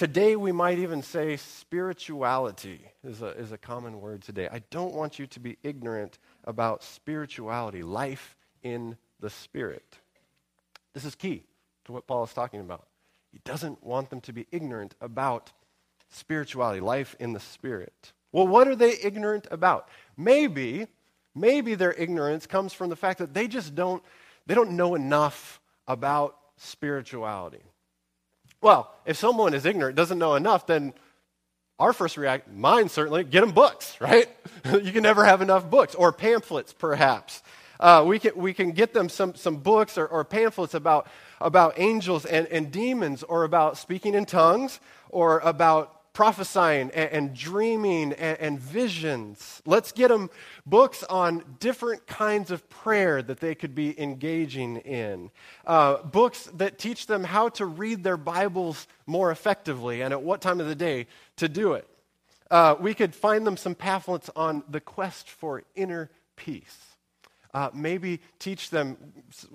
Today, 0.00 0.34
we 0.34 0.50
might 0.50 0.78
even 0.78 1.02
say 1.02 1.36
spirituality 1.36 2.80
is 3.04 3.20
a, 3.20 3.36
is 3.36 3.52
a 3.52 3.58
common 3.58 4.00
word 4.00 4.22
today. 4.22 4.48
I 4.50 4.62
don't 4.70 4.94
want 4.94 5.18
you 5.18 5.26
to 5.26 5.38
be 5.38 5.58
ignorant 5.62 6.18
about 6.44 6.82
spirituality, 6.82 7.82
life 7.82 8.34
in 8.62 8.96
the 9.20 9.28
Spirit. 9.28 9.98
This 10.94 11.04
is 11.04 11.14
key 11.14 11.42
to 11.84 11.92
what 11.92 12.06
Paul 12.06 12.24
is 12.24 12.32
talking 12.32 12.60
about. 12.60 12.86
He 13.30 13.40
doesn't 13.44 13.84
want 13.84 14.08
them 14.08 14.22
to 14.22 14.32
be 14.32 14.46
ignorant 14.50 14.94
about 15.02 15.52
spirituality, 16.08 16.80
life 16.80 17.14
in 17.20 17.34
the 17.34 17.38
Spirit. 17.40 18.14
Well, 18.32 18.46
what 18.46 18.68
are 18.68 18.76
they 18.76 18.94
ignorant 19.04 19.48
about? 19.50 19.90
Maybe, 20.16 20.86
maybe 21.34 21.74
their 21.74 21.92
ignorance 21.92 22.46
comes 22.46 22.72
from 22.72 22.88
the 22.88 22.96
fact 22.96 23.18
that 23.18 23.34
they 23.34 23.46
just 23.46 23.74
don't, 23.74 24.02
they 24.46 24.54
don't 24.54 24.70
know 24.70 24.94
enough 24.94 25.60
about 25.86 26.38
spirituality. 26.56 27.60
Well, 28.62 28.92
if 29.06 29.16
someone 29.16 29.54
is 29.54 29.64
ignorant, 29.64 29.96
doesn't 29.96 30.18
know 30.18 30.34
enough, 30.34 30.66
then 30.66 30.92
our 31.78 31.92
first 31.94 32.16
reaction, 32.18 32.60
mine 32.60 32.88
certainly, 32.88 33.24
get 33.24 33.40
them 33.40 33.52
books, 33.52 33.96
right? 34.00 34.28
you 34.64 34.92
can 34.92 35.02
never 35.02 35.24
have 35.24 35.42
enough 35.42 35.68
books, 35.68 35.94
or 35.94 36.12
pamphlets, 36.12 36.72
perhaps. 36.72 37.42
Uh, 37.78 38.04
we, 38.06 38.18
can, 38.18 38.36
we 38.36 38.52
can 38.52 38.72
get 38.72 38.92
them 38.92 39.08
some, 39.08 39.34
some 39.34 39.56
books 39.56 39.96
or, 39.96 40.06
or 40.06 40.22
pamphlets 40.22 40.74
about, 40.74 41.08
about 41.40 41.78
angels 41.78 42.26
and, 42.26 42.46
and 42.48 42.70
demons, 42.70 43.22
or 43.22 43.44
about 43.44 43.78
speaking 43.78 44.14
in 44.14 44.26
tongues, 44.26 44.80
or 45.08 45.38
about 45.38 45.99
prophesying 46.12 46.90
and, 46.90 47.10
and 47.10 47.34
dreaming 47.34 48.12
and, 48.14 48.38
and, 48.40 48.60
visions. 48.60 49.62
Let's 49.64 49.92
get 49.92 50.08
them 50.08 50.30
books 50.66 51.02
on 51.04 51.44
different 51.60 52.06
kinds 52.06 52.50
of 52.50 52.68
prayer 52.68 53.22
that 53.22 53.40
they 53.40 53.54
could 53.54 53.74
be 53.74 53.98
engaging 54.00 54.78
in. 54.78 55.30
Uh, 55.66 56.02
books 56.02 56.50
that 56.54 56.78
teach 56.78 57.06
them 57.06 57.24
how 57.24 57.48
to 57.50 57.66
read 57.66 58.02
their 58.02 58.16
Bibles 58.16 58.88
more 59.06 59.30
effectively 59.30 60.02
and 60.02 60.12
at 60.12 60.22
what 60.22 60.40
time 60.40 60.60
of 60.60 60.66
the 60.66 60.74
day 60.74 61.06
to 61.36 61.48
do 61.48 61.74
it. 61.74 61.86
Uh, 62.50 62.74
we 62.80 62.94
could 62.94 63.14
find 63.14 63.46
them 63.46 63.56
some 63.56 63.76
pamphlets 63.76 64.28
on 64.34 64.64
the 64.68 64.80
quest 64.80 65.30
for 65.30 65.62
inner 65.76 66.10
peace. 66.34 66.78
Uh, 67.52 67.70
maybe 67.74 68.20
teach 68.38 68.70
them 68.70 68.96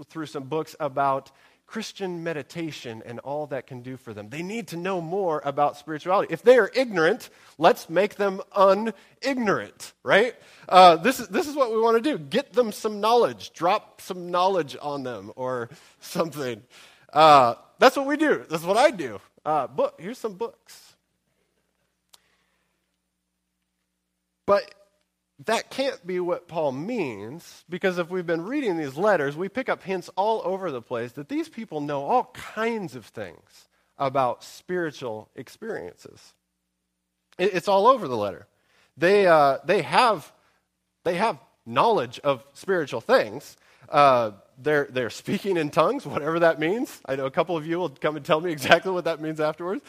through 0.09 0.25
some 0.25 0.43
books 0.43 0.75
about 0.79 1.31
Christian 1.67 2.23
meditation 2.23 3.01
and 3.05 3.19
all 3.19 3.47
that 3.47 3.67
can 3.67 3.81
do 3.81 3.97
for 3.97 4.13
them. 4.13 4.29
They 4.29 4.43
need 4.43 4.67
to 4.69 4.77
know 4.77 5.01
more 5.01 5.41
about 5.43 5.77
spirituality. 5.77 6.31
If 6.33 6.43
they 6.43 6.57
are 6.57 6.71
ignorant, 6.73 7.29
let's 7.57 7.89
make 7.89 8.15
them 8.15 8.41
unignorant, 8.55 9.93
right? 10.03 10.35
Uh, 10.69 10.97
this, 10.97 11.19
is, 11.19 11.27
this 11.27 11.47
is 11.47 11.55
what 11.55 11.71
we 11.71 11.79
want 11.79 12.01
to 12.01 12.01
do. 12.01 12.17
Get 12.17 12.53
them 12.53 12.71
some 12.71 12.99
knowledge, 12.99 13.51
drop 13.53 13.99
some 14.01 14.29
knowledge 14.31 14.77
on 14.81 15.03
them 15.03 15.31
or 15.35 15.69
something. 15.99 16.61
Uh, 17.11 17.55
that's 17.79 17.97
what 17.97 18.05
we 18.05 18.17
do. 18.17 18.45
That's 18.49 18.63
what 18.63 18.77
I 18.77 18.91
do. 18.91 19.19
Uh, 19.43 19.67
book, 19.67 19.95
here's 19.99 20.17
some 20.17 20.33
books. 20.33 20.95
But 24.45 24.73
that 25.43 25.69
can't 25.69 26.05
be 26.07 26.19
what 26.19 26.47
Paul 26.47 26.71
means 26.71 27.65
because 27.69 27.97
if 27.97 28.09
we've 28.09 28.25
been 28.25 28.45
reading 28.45 28.77
these 28.77 28.95
letters, 28.95 29.35
we 29.35 29.49
pick 29.49 29.67
up 29.67 29.83
hints 29.83 30.09
all 30.15 30.41
over 30.45 30.71
the 30.71 30.81
place 30.81 31.11
that 31.13 31.27
these 31.27 31.49
people 31.49 31.81
know 31.81 32.03
all 32.05 32.31
kinds 32.33 32.95
of 32.95 33.05
things 33.05 33.67
about 33.97 34.43
spiritual 34.43 35.29
experiences. 35.35 36.33
It's 37.37 37.67
all 37.67 37.87
over 37.87 38.07
the 38.07 38.15
letter. 38.15 38.47
They, 38.95 39.27
uh, 39.27 39.57
they, 39.65 39.81
have, 39.81 40.31
they 41.03 41.15
have 41.15 41.37
knowledge 41.65 42.19
of 42.19 42.45
spiritual 42.53 43.01
things. 43.01 43.57
Uh, 43.89 44.31
they're, 44.57 44.87
they're 44.89 45.09
speaking 45.09 45.57
in 45.57 45.69
tongues, 45.69 46.05
whatever 46.05 46.39
that 46.39 46.61
means. 46.61 47.01
I 47.05 47.17
know 47.17 47.25
a 47.25 47.31
couple 47.31 47.57
of 47.57 47.67
you 47.67 47.77
will 47.77 47.89
come 47.89 48.15
and 48.15 48.25
tell 48.25 48.39
me 48.39 48.53
exactly 48.53 48.93
what 48.93 49.03
that 49.03 49.19
means 49.19 49.41
afterwards 49.41 49.83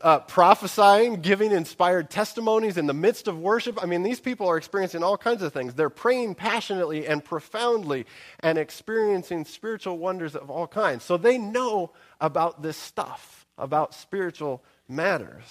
uh, 0.00 0.20
prophesying, 0.20 1.20
giving 1.20 1.52
inspired 1.52 2.10
testimonies 2.10 2.76
in 2.76 2.86
the 2.86 2.94
midst 2.94 3.28
of 3.28 3.38
worship. 3.38 3.82
I 3.82 3.86
mean, 3.86 4.02
these 4.02 4.20
people 4.20 4.48
are 4.48 4.56
experiencing 4.56 5.02
all 5.02 5.16
kinds 5.16 5.42
of 5.42 5.52
things. 5.52 5.74
They're 5.74 5.90
praying 5.90 6.34
passionately 6.34 7.06
and 7.06 7.24
profoundly 7.24 8.06
and 8.40 8.58
experiencing 8.58 9.44
spiritual 9.44 9.98
wonders 9.98 10.34
of 10.36 10.50
all 10.50 10.66
kinds. 10.66 11.04
So 11.04 11.16
they 11.16 11.38
know 11.38 11.92
about 12.20 12.62
this 12.62 12.76
stuff, 12.76 13.46
about 13.56 13.94
spiritual 13.94 14.62
matters. 14.88 15.44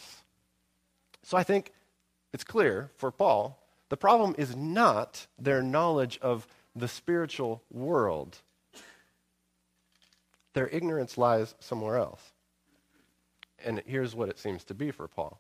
So 1.24 1.38
I 1.38 1.44
think 1.44 1.72
it's 2.34 2.44
clear 2.44 2.92
for 2.96 3.12
Paul 3.12 3.60
the 3.89 3.98
problem 3.98 4.36
is 4.38 4.56
not 4.56 5.27
their 5.39 5.62
knowledge 5.62 6.20
of 6.22 6.48
the 6.75 6.88
spiritual 6.88 7.63
world, 7.72 8.38
their 10.54 10.68
ignorance 10.68 11.18
lies 11.18 11.56
somewhere 11.60 11.98
else. 11.98 12.22
And 13.65 13.81
here's 13.85 14.15
what 14.15 14.29
it 14.29 14.39
seems 14.39 14.63
to 14.65 14.73
be 14.73 14.91
for 14.91 15.07
Paul 15.07 15.39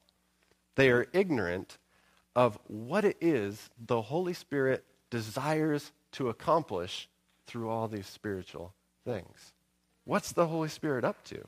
they 0.75 0.91
are 0.91 1.07
ignorant 1.13 1.77
of 2.35 2.57
what 2.67 3.03
it 3.03 3.17
is 3.19 3.69
the 3.79 4.01
Holy 4.01 4.33
Spirit 4.33 4.83
desires 5.09 5.91
to 6.13 6.29
accomplish 6.29 7.09
through 7.47 7.69
all 7.69 7.87
these 7.87 8.05
spiritual 8.05 8.73
things. 9.03 9.53
What's 10.05 10.31
the 10.31 10.47
Holy 10.47 10.69
Spirit 10.69 11.03
up 11.03 11.23
to? 11.25 11.43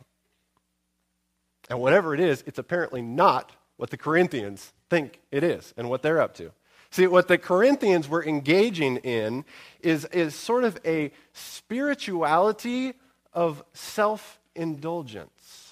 And 1.70 1.80
whatever 1.80 2.14
it 2.14 2.20
is, 2.20 2.44
it's 2.48 2.58
apparently 2.58 3.02
not 3.02 3.52
what 3.78 3.92
the 3.92 3.98
Corinthians 3.98 4.74
think 4.90 5.20
it 5.32 5.44
is 5.44 5.74
and 5.78 5.90
what 5.90 6.02
they're 6.02 6.22
up 6.22 6.34
to. 6.36 6.52
See, 6.92 7.06
what 7.06 7.28
the 7.28 7.38
Corinthians 7.38 8.10
were 8.10 8.26
engaging 8.26 8.98
in 8.98 9.46
is, 9.82 10.06
is 10.06 10.34
sort 10.34 10.64
of 10.64 10.80
a 10.84 11.12
spirituality 11.34 12.94
of 13.32 13.64
self 13.74 14.40
indulgence. 14.56 15.69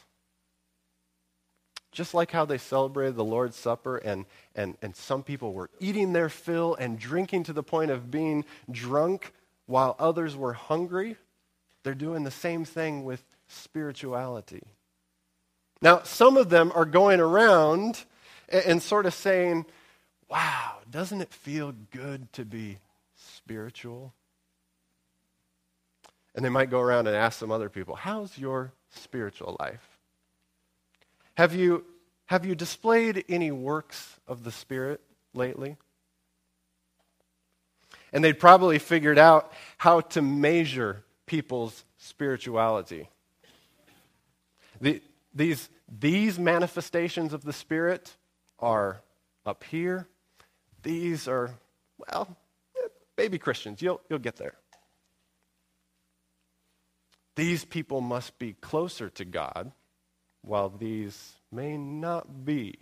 Just 1.98 2.14
like 2.14 2.30
how 2.30 2.46
they 2.46 2.60
celebrated 2.60 3.16
the 3.16 3.24
Lord's 3.24 3.56
Supper, 3.56 3.98
and, 3.98 4.28
and, 4.54 4.78
and 4.84 4.96
some 4.96 5.24
people 5.24 5.52
were 5.52 5.72
eating 5.80 6.14
their 6.14 6.30
fill 6.30 6.76
and 6.76 7.00
drinking 7.00 7.46
to 7.46 7.54
the 7.54 7.64
point 7.64 7.90
of 7.90 8.12
being 8.12 8.46
drunk 8.70 9.34
while 9.66 9.96
others 9.98 10.36
were 10.36 10.54
hungry, 10.54 11.18
they're 11.82 11.96
doing 11.96 12.24
the 12.24 12.30
same 12.30 12.66
thing 12.66 13.04
with 13.04 13.24
spirituality. 13.48 14.62
Now, 15.82 16.04
some 16.04 16.38
of 16.38 16.52
them 16.52 16.72
are 16.76 16.86
going 16.86 17.20
around 17.20 18.04
and, 18.48 18.66
and 18.66 18.84
sort 18.84 19.08
of 19.08 19.16
saying, 19.16 19.66
Wow, 20.30 20.76
doesn't 20.92 21.22
it 21.22 21.34
feel 21.34 21.74
good 21.90 22.32
to 22.34 22.46
be 22.46 22.78
spiritual? 23.16 24.14
And 26.36 26.46
they 26.46 26.50
might 26.50 26.70
go 26.70 26.80
around 26.80 27.08
and 27.08 27.16
ask 27.16 27.40
some 27.40 27.52
other 27.52 27.70
people, 27.70 27.96
How's 27.96 28.38
your 28.38 28.72
spiritual 28.92 29.58
life? 29.60 29.97
Have 31.38 31.54
you, 31.54 31.86
have 32.26 32.48
you 32.48 32.56
displayed 32.56 33.24
any 33.30 33.52
works 33.52 34.20
of 34.28 34.44
the 34.44 34.52
Spirit 34.52 35.02
lately? 35.36 35.78
And 38.12 38.24
they'd 38.24 38.40
probably 38.40 38.80
figured 38.80 39.20
out 39.20 39.54
how 39.78 40.02
to 40.02 40.24
measure 40.24 41.04
people's 41.28 41.86
spirituality. 42.00 43.08
The, 44.82 45.00
these, 45.32 45.70
these 45.88 46.40
manifestations 46.40 47.34
of 47.34 47.44
the 47.44 47.54
Spirit 47.54 48.18
are 48.58 49.04
up 49.46 49.64
here. 49.64 50.08
These 50.82 51.28
are, 51.28 51.52
well, 52.00 52.36
baby 53.16 53.38
Christians. 53.38 53.80
You'll, 53.80 54.02
you'll 54.10 54.18
get 54.18 54.38
there. 54.38 54.56
These 57.36 57.64
people 57.64 58.02
must 58.02 58.40
be 58.40 58.54
closer 58.54 59.12
to 59.12 59.24
God 59.24 59.72
while 60.48 60.70
these 60.70 61.34
may 61.52 61.78
not 61.78 62.46
be. 62.46 62.78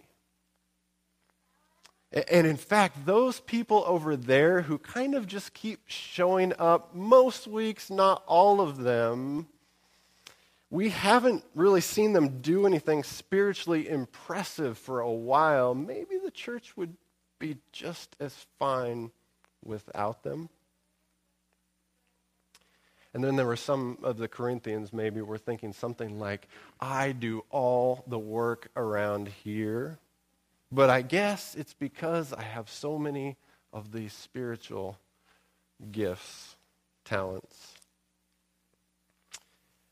And 2.12 2.48
in 2.48 2.56
fact, 2.56 3.06
those 3.06 3.42
people 3.42 3.84
over 3.86 4.16
there 4.16 4.62
who 4.62 4.78
kind 4.78 5.16
of 5.16 5.28
just 5.28 5.54
keep 5.54 5.82
showing 5.88 6.54
up 6.58 6.96
most 6.96 7.46
weeks, 7.46 7.90
not 7.90 8.24
all 8.26 8.62
of 8.62 8.78
them, 8.78 9.48
we 10.70 10.90
haven't 10.90 11.44
really 11.54 11.82
seen 11.82 12.14
them 12.14 12.42
do 12.42 12.66
anything 12.66 13.04
spiritually 13.04 13.90
impressive 13.90 14.78
for 14.78 15.02
a 15.02 15.12
while. 15.12 15.76
Maybe 15.76 16.18
the 16.24 16.32
church 16.32 16.76
would 16.78 16.96
be 17.38 17.58
just 17.72 18.16
as 18.20 18.46
fine 18.60 19.12
without 19.64 20.24
them. 20.24 20.50
And 23.16 23.24
then 23.24 23.38
there 23.38 23.46
were 23.46 23.56
some 23.56 23.98
of 24.04 24.18
the 24.18 24.28
Corinthians 24.28 24.92
maybe 24.92 25.22
were 25.22 25.38
thinking 25.38 25.72
something 25.72 26.20
like, 26.20 26.50
I 26.82 27.14
do 27.14 27.46
all 27.50 28.04
the 28.08 28.20
work 28.20 28.68
around 28.76 29.30
here, 29.30 30.00
but 30.70 30.90
I 30.90 31.02
guess 31.02 31.56
it's 31.56 31.74
because 31.74 32.34
I 32.34 32.42
have 32.42 32.70
so 32.70 33.00
many 33.00 33.38
of 33.72 33.94
these 33.94 34.12
spiritual 34.12 35.00
gifts, 35.94 36.58
talents. 37.06 37.76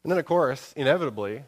And 0.03 0.11
then, 0.11 0.19
of 0.19 0.25
course, 0.25 0.73
inevitably, 0.75 1.43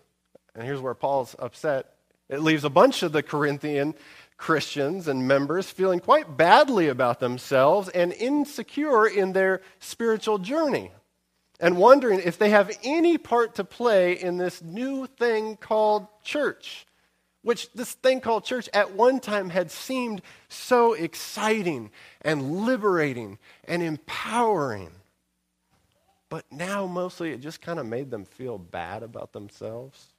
and 0.55 0.63
here's 0.63 0.79
where 0.79 0.94
Paul's 0.94 1.36
upset, 1.39 1.94
it 2.29 2.39
leaves 2.39 2.63
a 2.63 2.70
bunch 2.70 3.03
of 3.03 3.12
the 3.12 3.22
Corinthian 3.22 3.96
Christians 4.38 5.10
and 5.10 5.27
members 5.27 5.70
feeling 5.70 6.00
quite 6.00 6.38
badly 6.38 6.88
about 6.88 7.20
themselves 7.20 7.89
and 7.89 8.13
insecure 8.13 9.05
in 9.05 9.34
their 9.34 9.62
spiritual 9.82 10.38
journey 10.38 10.91
and 11.60 11.78
wondering 11.78 12.20
if 12.20 12.38
they 12.38 12.50
have 12.50 12.78
any 12.84 13.18
part 13.18 13.56
to 13.56 13.64
play 13.64 14.14
in 14.14 14.38
this 14.38 14.62
new 14.62 15.08
thing 15.08 15.58
called 15.58 16.08
church, 16.24 16.86
which 17.42 17.72
this 17.74 17.94
thing 17.94 18.20
called 18.22 18.44
church 18.44 18.70
at 18.74 18.94
one 18.94 19.20
time 19.20 19.50
had 19.50 19.72
seemed 19.72 20.22
so 20.50 20.94
exciting 20.94 21.92
and 22.22 22.66
liberating 22.66 23.38
and 23.66 23.82
empowering. 23.82 24.92
But 26.30 26.46
now 26.52 26.86
mostly 26.88 27.32
it 27.32 27.42
just 27.42 27.62
kind 27.62 27.80
of 27.80 27.86
made 27.86 28.12
them 28.12 28.26
feel 28.26 28.58
bad 28.58 29.04
about 29.04 29.32
themselves 29.32 30.14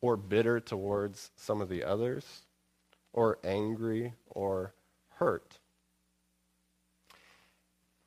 or 0.00 0.16
bitter 0.16 0.58
towards 0.58 1.30
some 1.36 1.60
of 1.60 1.68
the 1.68 1.84
others 1.84 2.42
or 3.12 3.38
angry 3.44 4.14
or 4.30 4.72
hurt. 5.16 5.58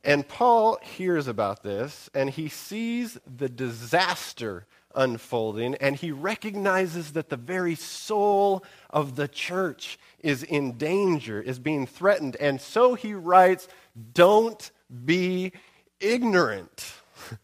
And 0.03 0.27
Paul 0.27 0.79
hears 0.81 1.27
about 1.27 1.63
this 1.63 2.10
and 2.13 2.29
he 2.29 2.50
sees 2.50 3.20
the 3.25 3.50
disaster 3.50 4.65
unfolding 4.96 5.75
and 5.75 5.96
he 5.96 6.12
recognizes 6.12 7.13
that 7.13 7.29
the 7.29 7.38
very 7.38 7.75
soul 7.75 8.63
of 8.89 9.15
the 9.15 9.27
church 9.27 10.00
is 10.20 10.43
in 10.43 10.77
danger, 10.77 11.41
is 11.41 11.60
being 11.60 11.86
threatened. 11.86 12.36
And 12.38 12.60
so 12.60 12.96
he 12.96 13.13
writes, 13.13 13.67
Don't 14.13 14.72
be 15.05 15.53
ignorant. 16.00 16.93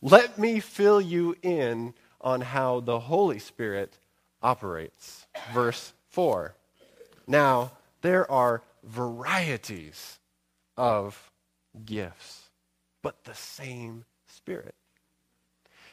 Let 0.00 0.38
me 0.38 0.60
fill 0.60 1.00
you 1.00 1.36
in 1.42 1.94
on 2.20 2.40
how 2.40 2.80
the 2.80 3.00
Holy 3.00 3.38
Spirit 3.38 3.98
operates. 4.40 5.26
Verse 5.52 5.92
4. 6.10 6.54
Now, 7.26 7.72
there 8.02 8.30
are 8.30 8.62
varieties 8.84 10.20
of 10.76 11.30
gifts, 11.84 12.50
but 13.02 13.24
the 13.24 13.34
same 13.34 14.04
Spirit. 14.26 14.74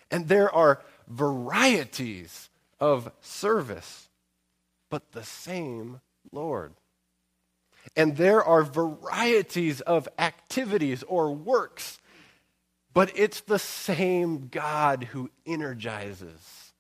And 0.09 0.27
there 0.27 0.53
are 0.53 0.81
varieties 1.07 2.49
of 2.79 3.11
service, 3.21 4.09
but 4.89 5.11
the 5.11 5.23
same 5.23 6.01
Lord. 6.31 6.73
And 7.95 8.17
there 8.17 8.43
are 8.43 8.63
varieties 8.63 9.81
of 9.81 10.09
activities 10.19 11.03
or 11.03 11.31
works, 11.31 11.99
but 12.93 13.11
it's 13.15 13.41
the 13.41 13.59
same 13.59 14.47
God 14.47 15.05
who 15.05 15.31
energizes 15.45 16.73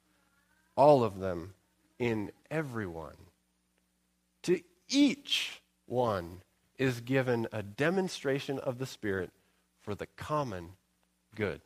all 0.75 1.03
of 1.03 1.19
them 1.19 1.53
in 1.99 2.31
everyone. 2.49 3.15
To 4.43 4.61
each 4.89 5.61
one 5.85 6.41
is 6.81 6.99
given 6.99 7.47
a 7.51 7.61
demonstration 7.61 8.57
of 8.57 8.79
the 8.79 8.87
Spirit 8.87 9.29
for 9.83 9.93
the 9.93 10.07
common 10.17 10.69
good. 11.35 11.61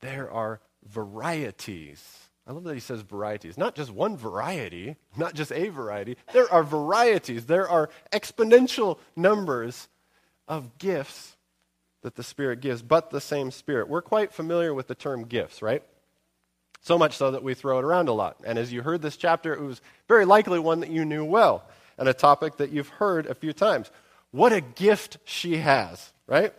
There 0.00 0.28
are 0.28 0.60
varieties. 0.84 2.02
I 2.48 2.52
love 2.52 2.64
that 2.64 2.74
he 2.74 2.80
says 2.80 3.02
varieties. 3.02 3.56
Not 3.56 3.76
just 3.76 3.92
one 3.92 4.16
variety, 4.16 4.96
not 5.16 5.34
just 5.34 5.52
a 5.52 5.68
variety. 5.68 6.16
There 6.32 6.52
are 6.52 6.64
varieties. 6.64 7.46
There 7.46 7.68
are 7.68 7.90
exponential 8.10 8.98
numbers 9.14 9.86
of 10.48 10.78
gifts 10.78 11.36
that 12.02 12.16
the 12.16 12.24
Spirit 12.24 12.60
gives, 12.60 12.82
but 12.82 13.10
the 13.10 13.20
same 13.20 13.52
Spirit. 13.52 13.88
We're 13.88 14.02
quite 14.02 14.32
familiar 14.32 14.74
with 14.74 14.88
the 14.88 14.96
term 14.96 15.26
gifts, 15.26 15.62
right? 15.62 15.84
So 16.80 16.98
much 16.98 17.16
so 17.16 17.30
that 17.32 17.42
we 17.42 17.54
throw 17.54 17.78
it 17.78 17.84
around 17.84 18.08
a 18.08 18.12
lot. 18.12 18.36
And 18.44 18.58
as 18.58 18.72
you 18.72 18.82
heard 18.82 19.02
this 19.02 19.16
chapter, 19.16 19.54
it 19.54 19.60
was 19.60 19.80
very 20.08 20.24
likely 20.24 20.58
one 20.58 20.80
that 20.80 20.90
you 20.90 21.04
knew 21.04 21.24
well 21.24 21.64
and 21.98 22.08
a 22.08 22.14
topic 22.14 22.56
that 22.56 22.70
you've 22.70 22.88
heard 22.88 23.26
a 23.26 23.34
few 23.34 23.52
times. 23.52 23.90
What 24.30 24.52
a 24.52 24.60
gift 24.60 25.18
she 25.24 25.58
has, 25.58 26.12
right? 26.26 26.54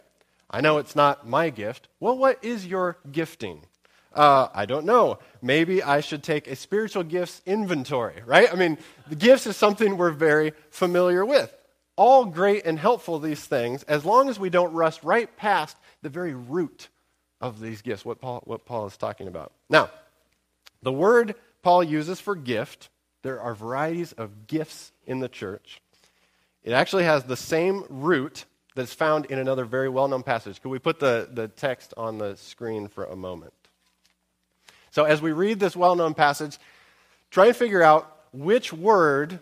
I 0.50 0.62
know 0.62 0.78
it's 0.78 0.96
not 0.96 1.28
my 1.28 1.50
gift. 1.50 1.88
Well, 2.00 2.18
what 2.18 2.44
is 2.44 2.68
your 2.68 2.98
gifting? 3.12 3.62
Uh, 4.14 4.50
I 4.54 4.66
don't 4.66 4.86
know. 4.86 5.20
Maybe 5.42 5.82
I 5.82 6.02
should 6.02 6.22
take 6.22 6.48
a 6.48 6.56
spiritual 6.56 7.04
gifts 7.04 7.42
inventory, 7.46 8.22
right? 8.26 8.52
I 8.52 8.56
mean, 8.56 8.78
the 9.08 9.16
gifts 9.16 9.48
is 9.48 9.56
something 9.56 9.98
we're 9.98 10.12
very 10.12 10.52
familiar 10.70 11.26
with. 11.26 11.56
All 11.96 12.26
great 12.26 12.66
and 12.66 12.78
helpful, 12.78 13.20
these 13.20 13.44
things, 13.44 13.84
as 13.84 14.04
long 14.04 14.30
as 14.30 14.40
we 14.40 14.50
don't 14.50 14.74
rust 14.74 15.02
right 15.04 15.34
past 15.38 15.78
the 16.02 16.10
very 16.10 16.34
root 16.34 16.90
of 17.40 17.60
these 17.60 17.82
gifts, 17.82 18.04
what 18.04 18.20
Paul, 18.20 18.42
what 18.46 18.66
Paul 18.66 18.86
is 18.88 18.98
talking 18.98 19.28
about. 19.28 19.54
Now, 19.70 19.90
the 20.84 20.92
word 20.92 21.36
Paul 21.62 21.84
uses 21.84 22.20
for 22.20 22.36
gift, 22.36 22.90
there 23.22 23.40
are 23.40 23.54
varieties 23.54 24.14
of 24.14 24.48
gifts 24.48 24.92
in 25.06 25.20
the 25.20 25.30
church. 25.30 25.82
It 26.64 26.74
actually 26.74 27.04
has 27.04 27.24
the 27.24 27.38
same 27.38 27.84
root 27.90 28.46
that's 28.76 28.94
found 28.94 29.26
in 29.26 29.40
another 29.40 29.66
very 29.66 29.90
well 29.90 30.08
known 30.08 30.24
passage. 30.24 30.62
Could 30.62 30.70
we 30.70 30.80
put 30.80 31.00
the, 31.00 31.30
the 31.32 31.48
text 31.48 31.94
on 31.98 32.18
the 32.18 32.36
screen 32.38 32.88
for 32.88 33.06
a 33.06 33.16
moment? 33.16 33.54
So, 34.92 35.06
as 35.06 35.22
we 35.22 35.32
read 35.32 35.60
this 35.60 35.76
well 35.76 35.96
known 35.96 36.14
passage, 36.14 36.58
try 37.30 37.48
and 37.48 37.56
figure 37.56 37.82
out 37.82 38.16
which 38.34 38.72
word 38.72 39.40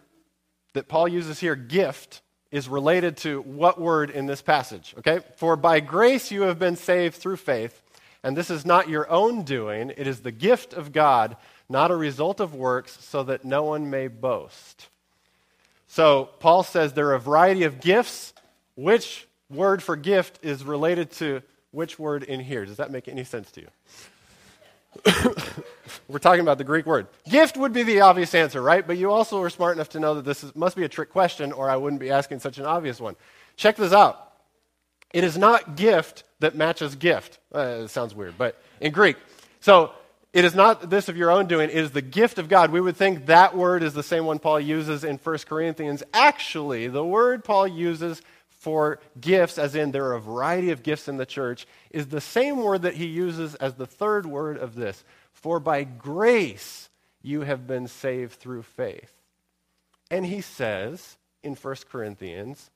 that 0.73 0.87
Paul 0.87 1.07
uses 1.07 1.39
here, 1.39 1.55
gift, 1.55 2.21
is 2.51 2.67
related 2.67 3.17
to 3.17 3.41
what 3.41 3.79
word 3.79 4.09
in 4.09 4.25
this 4.25 4.41
passage. 4.41 4.95
Okay? 4.99 5.19
For 5.37 5.55
by 5.55 5.79
grace 5.79 6.31
you 6.31 6.43
have 6.43 6.57
been 6.59 6.75
saved 6.75 7.15
through 7.15 7.37
faith 7.37 7.81
and 8.23 8.35
this 8.35 8.49
is 8.49 8.65
not 8.65 8.89
your 8.89 9.09
own 9.09 9.43
doing, 9.43 9.91
it 9.95 10.07
is 10.07 10.21
the 10.21 10.31
gift 10.31 10.73
of 10.73 10.91
God, 10.91 11.37
not 11.69 11.91
a 11.91 11.95
result 11.95 12.39
of 12.39 12.53
works, 12.53 12.97
so 13.01 13.23
that 13.23 13.45
no 13.45 13.63
one 13.63 13.89
may 13.89 14.07
boast. 14.07 14.87
So, 15.87 16.29
Paul 16.39 16.63
says 16.63 16.93
there 16.93 17.07
are 17.07 17.15
a 17.15 17.19
variety 17.19 17.63
of 17.63 17.81
gifts. 17.81 18.33
Which 18.75 19.27
word 19.49 19.81
for 19.81 19.95
gift 19.95 20.39
is 20.43 20.63
related 20.63 21.11
to 21.13 21.41
which 21.71 21.97
word 21.97 22.23
in 22.23 22.39
here? 22.39 22.65
Does 22.65 22.77
that 22.77 22.91
make 22.91 23.07
any 23.07 23.23
sense 23.23 23.51
to 23.51 23.61
you? 23.61 23.67
We're 26.07 26.19
talking 26.19 26.41
about 26.41 26.57
the 26.57 26.63
Greek 26.63 26.85
word. 26.85 27.07
Gift 27.27 27.57
would 27.57 27.73
be 27.73 27.83
the 27.83 28.01
obvious 28.01 28.33
answer, 28.35 28.61
right? 28.61 28.85
But 28.85 28.97
you 28.97 29.11
also 29.11 29.41
are 29.41 29.49
smart 29.49 29.75
enough 29.75 29.89
to 29.89 29.99
know 29.99 30.15
that 30.15 30.25
this 30.25 30.43
is, 30.43 30.55
must 30.55 30.75
be 30.75 30.83
a 30.83 30.89
trick 30.89 31.09
question, 31.09 31.51
or 31.51 31.69
I 31.69 31.75
wouldn't 31.75 31.99
be 31.99 32.11
asking 32.11 32.39
such 32.39 32.57
an 32.57 32.65
obvious 32.65 32.99
one. 32.99 33.15
Check 33.55 33.75
this 33.75 33.93
out. 33.93 34.28
It 35.13 35.23
is 35.23 35.37
not 35.37 35.75
gift 35.75 36.23
that 36.39 36.55
matches 36.55 36.95
gift. 36.95 37.39
Uh, 37.53 37.81
it 37.83 37.87
sounds 37.89 38.13
weird, 38.13 38.37
but 38.37 38.61
in 38.79 38.91
Greek. 38.91 39.17
So 39.59 39.91
it 40.31 40.45
is 40.45 40.53
not 40.53 40.89
this 40.89 41.09
of 41.09 41.17
your 41.17 41.31
own 41.31 41.47
doing, 41.47 41.69
it 41.69 41.75
is 41.75 41.91
the 41.91 42.01
gift 42.01 42.37
of 42.37 42.49
God. 42.49 42.71
We 42.71 42.81
would 42.81 42.95
think 42.95 43.25
that 43.25 43.55
word 43.55 43.81
is 43.81 43.93
the 43.93 44.03
same 44.03 44.25
one 44.25 44.39
Paul 44.39 44.59
uses 44.59 45.03
in 45.03 45.17
1 45.17 45.37
Corinthians. 45.39 46.03
Actually, 46.13 46.87
the 46.87 47.03
word 47.03 47.43
Paul 47.43 47.67
uses 47.67 48.21
for 48.49 48.99
gifts, 49.19 49.57
as 49.57 49.73
in 49.73 49.91
there 49.91 50.05
are 50.07 50.15
a 50.15 50.21
variety 50.21 50.69
of 50.71 50.83
gifts 50.83 51.07
in 51.07 51.17
the 51.17 51.25
church, 51.25 51.65
is 51.89 52.07
the 52.07 52.21
same 52.21 52.57
word 52.57 52.83
that 52.83 52.95
he 52.95 53.05
uses 53.05 53.55
as 53.55 53.75
the 53.75 53.87
third 53.87 54.25
word 54.25 54.57
of 54.57 54.75
this. 54.75 55.03
For 55.31 55.59
by 55.59 55.83
grace 55.83 56.89
you 57.21 57.41
have 57.41 57.65
been 57.65 57.87
saved 57.87 58.33
through 58.33 58.63
faith. 58.63 59.13
And 60.11 60.25
he 60.25 60.41
says 60.41 61.17
in 61.41 61.55
1 61.55 61.75
Corinthians, 61.89 62.69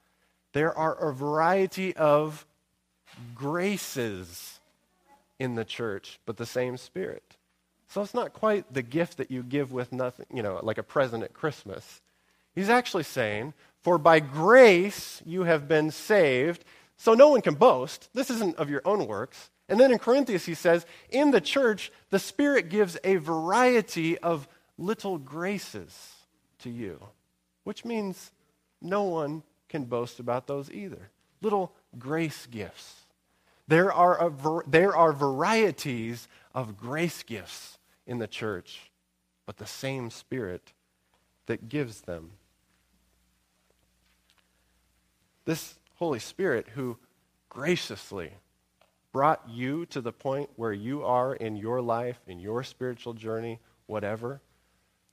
there 0.53 0.75
are 0.77 0.95
a 1.09 1.13
variety 1.13 1.95
of 1.95 2.45
graces 3.35 4.59
in 5.39 5.55
the 5.55 5.65
church, 5.65 6.19
but 6.25 6.37
the 6.37 6.45
same 6.45 6.77
Spirit. 6.77 7.35
So 7.87 8.01
it's 8.01 8.13
not 8.13 8.33
quite 8.33 8.73
the 8.73 8.81
gift 8.81 9.17
that 9.17 9.29
you 9.29 9.43
give 9.43 9.71
with 9.71 9.91
nothing, 9.91 10.25
you 10.33 10.41
know, 10.41 10.59
like 10.63 10.77
a 10.77 10.83
present 10.83 11.23
at 11.23 11.33
Christmas. 11.33 12.01
He's 12.55 12.69
actually 12.69 13.03
saying, 13.03 13.53
For 13.81 13.97
by 13.97 14.19
grace 14.19 15.21
you 15.25 15.43
have 15.43 15.67
been 15.67 15.91
saved, 15.91 16.63
so 16.97 17.13
no 17.13 17.29
one 17.29 17.41
can 17.41 17.55
boast. 17.55 18.09
This 18.13 18.29
isn't 18.29 18.55
of 18.55 18.69
your 18.69 18.81
own 18.85 19.07
works. 19.07 19.49
And 19.69 19.79
then 19.79 19.91
in 19.91 19.99
Corinthians, 19.99 20.45
he 20.45 20.53
says, 20.53 20.85
In 21.09 21.31
the 21.31 21.41
church, 21.41 21.91
the 22.09 22.19
Spirit 22.19 22.69
gives 22.69 22.97
a 23.03 23.15
variety 23.17 24.17
of 24.19 24.47
little 24.77 25.17
graces 25.17 26.13
to 26.59 26.69
you, 26.69 26.99
which 27.63 27.85
means 27.85 28.31
no 28.81 29.03
one 29.03 29.43
can 29.73 29.85
boast 29.85 30.19
about 30.19 30.45
those 30.45 30.69
either. 30.69 31.09
Little 31.41 31.73
grace 31.97 32.45
gifts. 32.45 33.07
There 33.67 33.91
are, 33.91 34.29
ver- 34.29 34.61
there 34.67 34.95
are 34.95 35.11
varieties 35.11 36.27
of 36.53 36.77
grace 36.77 37.23
gifts 37.23 37.79
in 38.05 38.19
the 38.19 38.27
church, 38.27 38.91
but 39.47 39.57
the 39.57 39.65
same 39.65 40.11
Spirit 40.11 40.73
that 41.47 41.69
gives 41.69 42.01
them. 42.01 42.33
This 45.45 45.73
Holy 45.95 46.19
Spirit, 46.19 46.67
who 46.75 46.99
graciously 47.49 48.29
brought 49.11 49.41
you 49.49 49.87
to 49.87 50.01
the 50.01 50.13
point 50.13 50.51
where 50.55 50.73
you 50.73 51.03
are 51.03 51.33
in 51.33 51.55
your 51.55 51.81
life, 51.81 52.19
in 52.27 52.39
your 52.39 52.63
spiritual 52.63 53.13
journey, 53.13 53.59
whatever, 53.87 54.39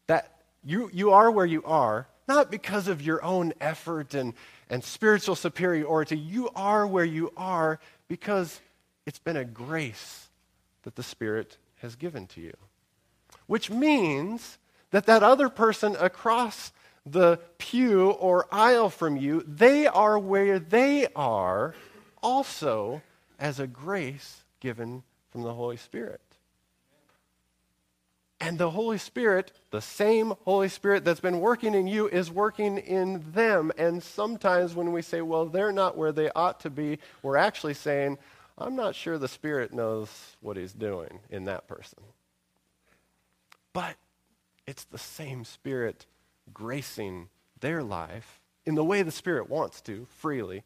that 0.06 0.42
you, 0.62 0.90
you 0.92 1.12
are 1.12 1.30
where 1.30 1.46
you 1.46 1.62
are 1.64 2.08
not 2.30 2.50
because 2.50 2.86
of 2.86 3.02
your 3.02 3.22
own 3.24 3.52
effort 3.60 4.14
and, 4.14 4.34
and 4.70 4.84
spiritual 4.84 5.34
superiority. 5.34 6.16
You 6.16 6.48
are 6.54 6.86
where 6.86 7.04
you 7.04 7.32
are 7.36 7.80
because 8.06 8.60
it's 9.04 9.18
been 9.18 9.36
a 9.36 9.44
grace 9.44 10.28
that 10.84 10.94
the 10.94 11.02
Spirit 11.02 11.58
has 11.82 11.96
given 11.96 12.28
to 12.28 12.40
you. 12.40 12.54
Which 13.48 13.68
means 13.68 14.58
that 14.92 15.06
that 15.06 15.24
other 15.24 15.48
person 15.48 15.96
across 15.98 16.72
the 17.04 17.40
pew 17.58 18.10
or 18.10 18.46
aisle 18.52 18.90
from 18.90 19.16
you, 19.16 19.42
they 19.44 19.88
are 19.88 20.16
where 20.16 20.60
they 20.60 21.08
are 21.16 21.74
also 22.22 23.02
as 23.40 23.58
a 23.58 23.66
grace 23.66 24.44
given 24.60 25.02
from 25.32 25.42
the 25.42 25.54
Holy 25.54 25.76
Spirit. 25.76 26.20
And 28.40 28.56
the 28.58 28.70
Holy 28.70 28.96
Spirit, 28.96 29.52
the 29.70 29.82
same 29.82 30.32
Holy 30.44 30.68
Spirit 30.68 31.04
that's 31.04 31.20
been 31.20 31.40
working 31.40 31.74
in 31.74 31.86
you, 31.86 32.08
is 32.08 32.30
working 32.30 32.78
in 32.78 33.22
them. 33.32 33.70
And 33.76 34.02
sometimes 34.02 34.74
when 34.74 34.92
we 34.92 35.02
say, 35.02 35.20
well, 35.20 35.44
they're 35.44 35.72
not 35.72 35.96
where 35.96 36.10
they 36.10 36.30
ought 36.30 36.60
to 36.60 36.70
be, 36.70 36.98
we're 37.22 37.36
actually 37.36 37.74
saying, 37.74 38.16
I'm 38.56 38.76
not 38.76 38.94
sure 38.94 39.18
the 39.18 39.28
Spirit 39.28 39.74
knows 39.74 40.36
what 40.40 40.56
He's 40.56 40.72
doing 40.72 41.20
in 41.28 41.44
that 41.44 41.68
person. 41.68 41.98
But 43.74 43.96
it's 44.66 44.84
the 44.84 44.98
same 44.98 45.44
Spirit 45.44 46.06
gracing 46.52 47.28
their 47.60 47.82
life 47.82 48.40
in 48.64 48.74
the 48.74 48.84
way 48.84 49.02
the 49.02 49.10
Spirit 49.10 49.50
wants 49.50 49.82
to, 49.82 50.06
freely, 50.18 50.62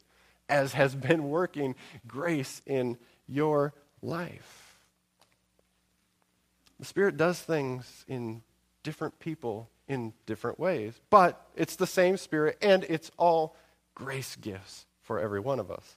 as 0.49 0.75
has 0.75 0.95
been 0.95 1.29
working 1.29 1.75
grace 2.07 2.63
in 2.67 2.99
your 3.27 3.75
life. 4.01 4.64
The 6.85 6.89
Spirit 6.89 7.17
does 7.17 7.41
things 7.41 8.05
in 8.09 8.43
different 8.83 9.19
people 9.19 9.71
in 9.89 10.13
different 10.27 10.61
ways, 10.61 10.93
but 11.09 11.49
it's 11.57 11.77
the 11.77 11.87
same 11.87 12.19
Spirit 12.19 12.59
and 12.61 12.85
it's 12.91 13.11
all 13.17 13.57
grace 13.95 14.37
gifts 14.37 14.85
for 15.01 15.19
every 15.19 15.41
one 15.41 15.61
of 15.61 15.71
us. 15.71 15.95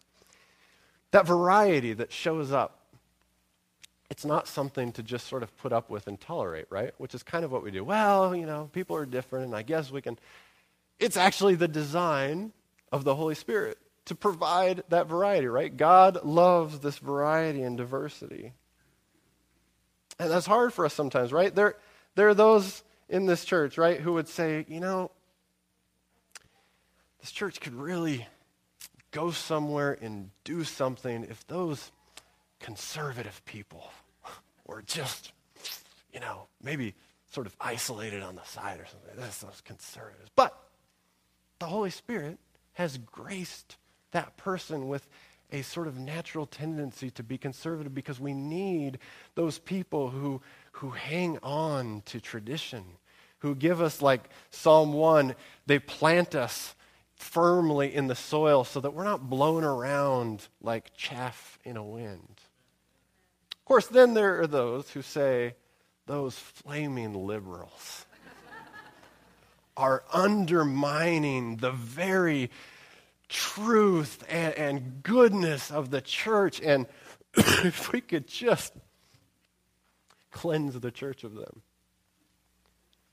That 1.11 1.27
variety 1.27 1.91
that 1.91 2.13
shows 2.13 2.53
up, 2.53 2.85
it's 4.09 4.23
not 4.23 4.47
something 4.47 4.93
to 4.93 5.03
just 5.03 5.27
sort 5.27 5.43
of 5.43 5.57
put 5.57 5.73
up 5.73 5.89
with 5.89 6.07
and 6.07 6.17
tolerate, 6.21 6.67
right? 6.69 6.93
Which 6.99 7.13
is 7.13 7.21
kind 7.21 7.43
of 7.43 7.51
what 7.51 7.63
we 7.63 7.71
do. 7.71 7.83
Well, 7.83 8.33
you 8.33 8.45
know, 8.45 8.69
people 8.71 8.95
are 8.95 9.05
different, 9.05 9.47
and 9.47 9.55
I 9.55 9.63
guess 9.63 9.91
we 9.91 10.01
can. 10.01 10.17
It's 10.99 11.17
actually 11.17 11.55
the 11.55 11.67
design 11.67 12.53
of 12.93 13.03
the 13.03 13.13
Holy 13.13 13.35
Spirit 13.35 13.77
to 14.05 14.15
provide 14.15 14.83
that 14.87 15.07
variety, 15.07 15.47
right? 15.47 15.75
God 15.75 16.23
loves 16.23 16.79
this 16.79 16.97
variety 16.97 17.61
and 17.61 17.75
diversity. 17.75 18.53
And 20.19 20.31
that's 20.31 20.45
hard 20.45 20.73
for 20.73 20.85
us 20.85 20.93
sometimes, 20.93 21.31
right? 21.31 21.53
There, 21.53 21.75
there 22.15 22.27
are 22.29 22.33
those 22.33 22.83
in 23.09 23.25
this 23.25 23.45
church, 23.45 23.77
right, 23.77 23.99
who 23.99 24.13
would 24.13 24.27
say, 24.27 24.65
you 24.67 24.79
know, 24.79 25.11
this 27.21 27.31
church 27.31 27.59
could 27.61 27.75
really 27.75 28.27
go 29.11 29.31
somewhere 29.31 29.97
and 30.01 30.29
do 30.43 30.63
something 30.63 31.23
if 31.29 31.45
those 31.47 31.91
conservative 32.59 33.43
people 33.45 33.91
were 34.65 34.81
just, 34.81 35.31
you 36.13 36.19
know, 36.19 36.47
maybe 36.61 36.93
sort 37.31 37.47
of 37.47 37.55
isolated 37.59 38.23
on 38.23 38.35
the 38.35 38.43
side 38.43 38.79
or 38.79 38.85
something. 38.85 39.11
That's 39.17 39.39
those 39.39 39.61
conservatives. 39.63 40.29
But 40.35 40.57
the 41.59 41.65
Holy 41.65 41.89
Spirit 41.89 42.39
has 42.73 42.97
graced 42.97 43.77
that 44.11 44.37
person 44.37 44.87
with 44.87 45.07
a 45.51 45.61
sort 45.61 45.87
of 45.87 45.97
natural 45.97 46.45
tendency 46.45 47.09
to 47.11 47.23
be 47.23 47.37
conservative 47.37 47.93
because 47.93 48.19
we 48.19 48.33
need 48.33 48.99
those 49.35 49.59
people 49.59 50.09
who, 50.09 50.41
who 50.73 50.89
hang 50.89 51.37
on 51.41 52.01
to 52.05 52.19
tradition, 52.19 52.83
who 53.39 53.55
give 53.55 53.81
us, 53.81 54.01
like 54.01 54.29
Psalm 54.51 54.93
1, 54.93 55.35
they 55.65 55.79
plant 55.79 56.35
us 56.35 56.75
firmly 57.15 57.93
in 57.93 58.07
the 58.07 58.15
soil 58.15 58.63
so 58.63 58.79
that 58.79 58.91
we're 58.91 59.03
not 59.03 59.29
blown 59.29 59.63
around 59.63 60.47
like 60.61 60.93
chaff 60.95 61.57
in 61.63 61.77
a 61.77 61.83
wind. 61.83 62.41
Of 63.53 63.65
course, 63.65 63.87
then 63.87 64.13
there 64.13 64.41
are 64.41 64.47
those 64.47 64.89
who 64.89 65.01
say, 65.01 65.55
those 66.05 66.37
flaming 66.37 67.13
liberals 67.13 68.05
are 69.75 70.03
undermining 70.11 71.57
the 71.57 71.71
very 71.71 72.49
truth 73.29 74.23
and, 74.29 74.46
and 74.57 75.03
goodness 75.03 75.71
of 75.71 75.91
the 75.91 76.01
church. 76.01 76.59
And 76.61 76.87
if 77.35 77.91
we 77.91 78.01
could 78.01 78.27
just 78.27 78.73
cleanse 80.31 80.79
the 80.79 80.91
church 80.91 81.23
of 81.23 81.35
them. 81.35 81.61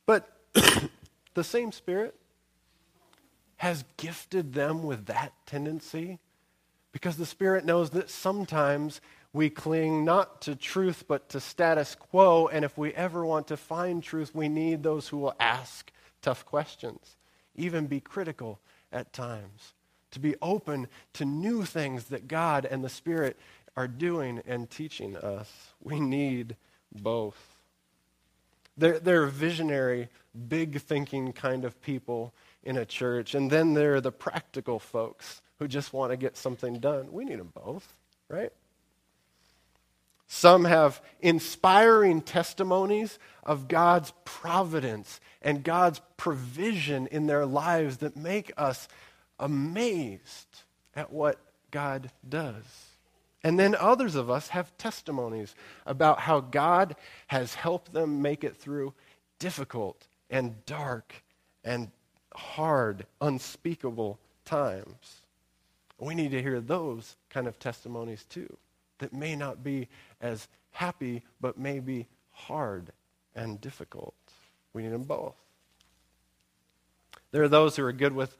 But 0.06 0.28
the 1.34 1.44
same 1.44 1.72
Spirit 1.72 2.14
has 3.56 3.84
gifted 3.96 4.52
them 4.52 4.82
with 4.82 5.06
that 5.06 5.32
tendency 5.46 6.18
because 6.92 7.16
the 7.16 7.26
Spirit 7.26 7.64
knows 7.64 7.90
that 7.90 8.10
sometimes 8.10 9.00
we 9.32 9.50
cling 9.50 10.04
not 10.04 10.42
to 10.42 10.54
truth 10.54 11.04
but 11.08 11.28
to 11.30 11.40
status 11.40 11.94
quo. 11.94 12.46
And 12.48 12.64
if 12.64 12.78
we 12.78 12.92
ever 12.94 13.24
want 13.24 13.48
to 13.48 13.56
find 13.56 14.02
truth, 14.02 14.34
we 14.34 14.48
need 14.48 14.82
those 14.82 15.08
who 15.08 15.18
will 15.18 15.34
ask 15.40 15.90
tough 16.22 16.44
questions, 16.44 17.16
even 17.54 17.86
be 17.86 18.00
critical 18.00 18.60
at 18.92 19.12
times 19.12 19.73
to 20.14 20.20
be 20.20 20.34
open 20.40 20.88
to 21.14 21.24
new 21.24 21.64
things 21.64 22.04
that 22.06 22.26
God 22.26 22.64
and 22.64 22.82
the 22.82 22.88
Spirit 22.88 23.36
are 23.76 23.88
doing 23.88 24.42
and 24.46 24.70
teaching 24.70 25.16
us. 25.16 25.50
We 25.82 26.00
need 26.00 26.56
both. 26.92 27.36
They're, 28.76 28.98
they're 28.98 29.26
visionary, 29.26 30.08
big 30.48 30.80
thinking 30.80 31.32
kind 31.32 31.64
of 31.64 31.80
people 31.82 32.32
in 32.62 32.76
a 32.76 32.86
church. 32.86 33.34
And 33.34 33.50
then 33.50 33.74
there 33.74 33.94
are 33.94 34.00
the 34.00 34.12
practical 34.12 34.78
folks 34.78 35.42
who 35.58 35.68
just 35.68 35.92
want 35.92 36.10
to 36.10 36.16
get 36.16 36.36
something 36.36 36.78
done. 36.78 37.12
We 37.12 37.24
need 37.24 37.38
them 37.38 37.52
both, 37.54 37.94
right? 38.28 38.52
Some 40.26 40.64
have 40.64 41.00
inspiring 41.20 42.20
testimonies 42.22 43.18
of 43.44 43.68
God's 43.68 44.12
providence 44.24 45.20
and 45.42 45.62
God's 45.62 46.00
provision 46.16 47.06
in 47.08 47.26
their 47.26 47.46
lives 47.46 47.98
that 47.98 48.16
make 48.16 48.50
us 48.56 48.88
amazed 49.38 50.62
at 50.94 51.12
what 51.12 51.38
God 51.70 52.10
does. 52.28 52.64
And 53.42 53.58
then 53.58 53.74
others 53.74 54.14
of 54.14 54.30
us 54.30 54.48
have 54.48 54.76
testimonies 54.78 55.54
about 55.84 56.20
how 56.20 56.40
God 56.40 56.96
has 57.26 57.54
helped 57.54 57.92
them 57.92 58.22
make 58.22 58.42
it 58.42 58.56
through 58.56 58.94
difficult 59.38 60.06
and 60.30 60.64
dark 60.64 61.22
and 61.62 61.90
hard, 62.34 63.06
unspeakable 63.20 64.18
times. 64.44 65.20
We 65.98 66.14
need 66.14 66.30
to 66.30 66.42
hear 66.42 66.60
those 66.60 67.16
kind 67.28 67.46
of 67.46 67.58
testimonies 67.58 68.24
too, 68.24 68.56
that 68.98 69.12
may 69.12 69.36
not 69.36 69.62
be 69.62 69.88
as 70.20 70.48
happy, 70.70 71.22
but 71.40 71.58
may 71.58 71.80
be 71.80 72.06
hard 72.32 72.92
and 73.34 73.60
difficult. 73.60 74.14
We 74.72 74.82
need 74.82 74.92
them 74.92 75.04
both. 75.04 75.36
There 77.30 77.42
are 77.42 77.48
those 77.48 77.76
who 77.76 77.84
are 77.84 77.92
good 77.92 78.12
with 78.12 78.36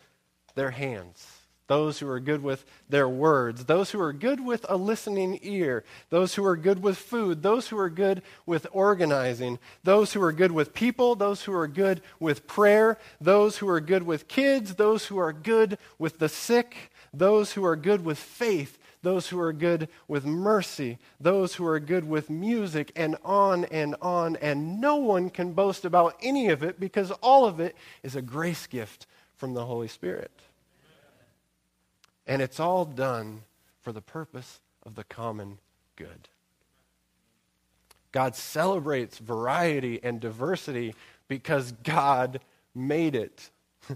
their 0.55 0.71
hands, 0.71 1.27
those 1.67 1.99
who 1.99 2.09
are 2.09 2.21
good 2.21 2.43
with 2.43 2.64
their 2.88 3.09
words, 3.09 3.64
those 3.64 3.90
who 3.90 4.01
are 4.01 4.12
good 4.12 4.45
with 4.45 4.67
a 4.69 4.77
listening 4.77 5.38
ear, 5.43 5.83
those 6.11 6.35
who 6.35 6.45
are 6.45 6.57
good 6.57 6.83
with 6.83 6.99
food, 6.99 7.43
those 7.43 7.69
who 7.69 7.79
are 7.79 7.88
good 7.88 8.23
with 8.45 8.67
organizing, 8.73 9.59
those 9.83 10.12
who 10.12 10.23
are 10.23 10.33
good 10.33 10.53
with 10.53 10.75
people, 10.75 11.14
those 11.14 11.45
who 11.45 11.55
are 11.55 11.69
good 11.69 12.03
with 12.21 12.47
prayer, 12.47 12.99
those 13.21 13.59
who 13.59 13.69
are 13.69 13.81
good 13.81 14.03
with 14.03 14.29
kids, 14.29 14.75
those 14.75 15.07
who 15.07 15.19
are 15.19 15.33
good 15.33 15.79
with 15.99 16.19
the 16.19 16.29
sick, 16.29 16.90
those 17.14 17.53
who 17.53 17.64
are 17.64 17.77
good 17.77 18.05
with 18.05 18.19
faith, 18.19 18.79
those 19.03 19.29
who 19.29 19.40
are 19.40 19.53
good 19.53 19.88
with 20.09 20.25
mercy, 20.25 20.99
those 21.21 21.55
who 21.55 21.67
are 21.67 21.81
good 21.81 22.09
with 22.09 22.29
music, 22.29 22.90
and 22.97 23.17
on 23.25 23.64
and 23.67 23.95
on. 24.03 24.37
And 24.37 24.81
no 24.81 24.97
one 24.97 25.31
can 25.31 25.53
boast 25.53 25.85
about 25.85 26.17
any 26.23 26.49
of 26.49 26.62
it 26.62 26.81
because 26.81 27.11
all 27.23 27.47
of 27.47 27.61
it 27.61 27.77
is 28.03 28.17
a 28.17 28.23
grace 28.23 28.67
gift 28.67 29.07
from 29.45 29.53
the 29.53 29.67
Holy 29.67 29.89
Spirit. 29.89 30.31
And 32.27 32.41
it's 32.41 32.59
all 32.59 32.87
done 32.87 33.43
for 33.83 33.93
the 33.93 34.01
purpose 34.01 34.59
of 34.87 34.95
the 34.95 35.05
common 35.05 35.59
good. 35.97 36.31
God 38.11 38.37
celebrates 38.37 39.19
variety 39.19 40.01
and 40.03 40.19
diversity 40.19 40.95
because 41.29 41.73
God 41.85 42.41
made 42.75 43.15
it. 43.15 43.51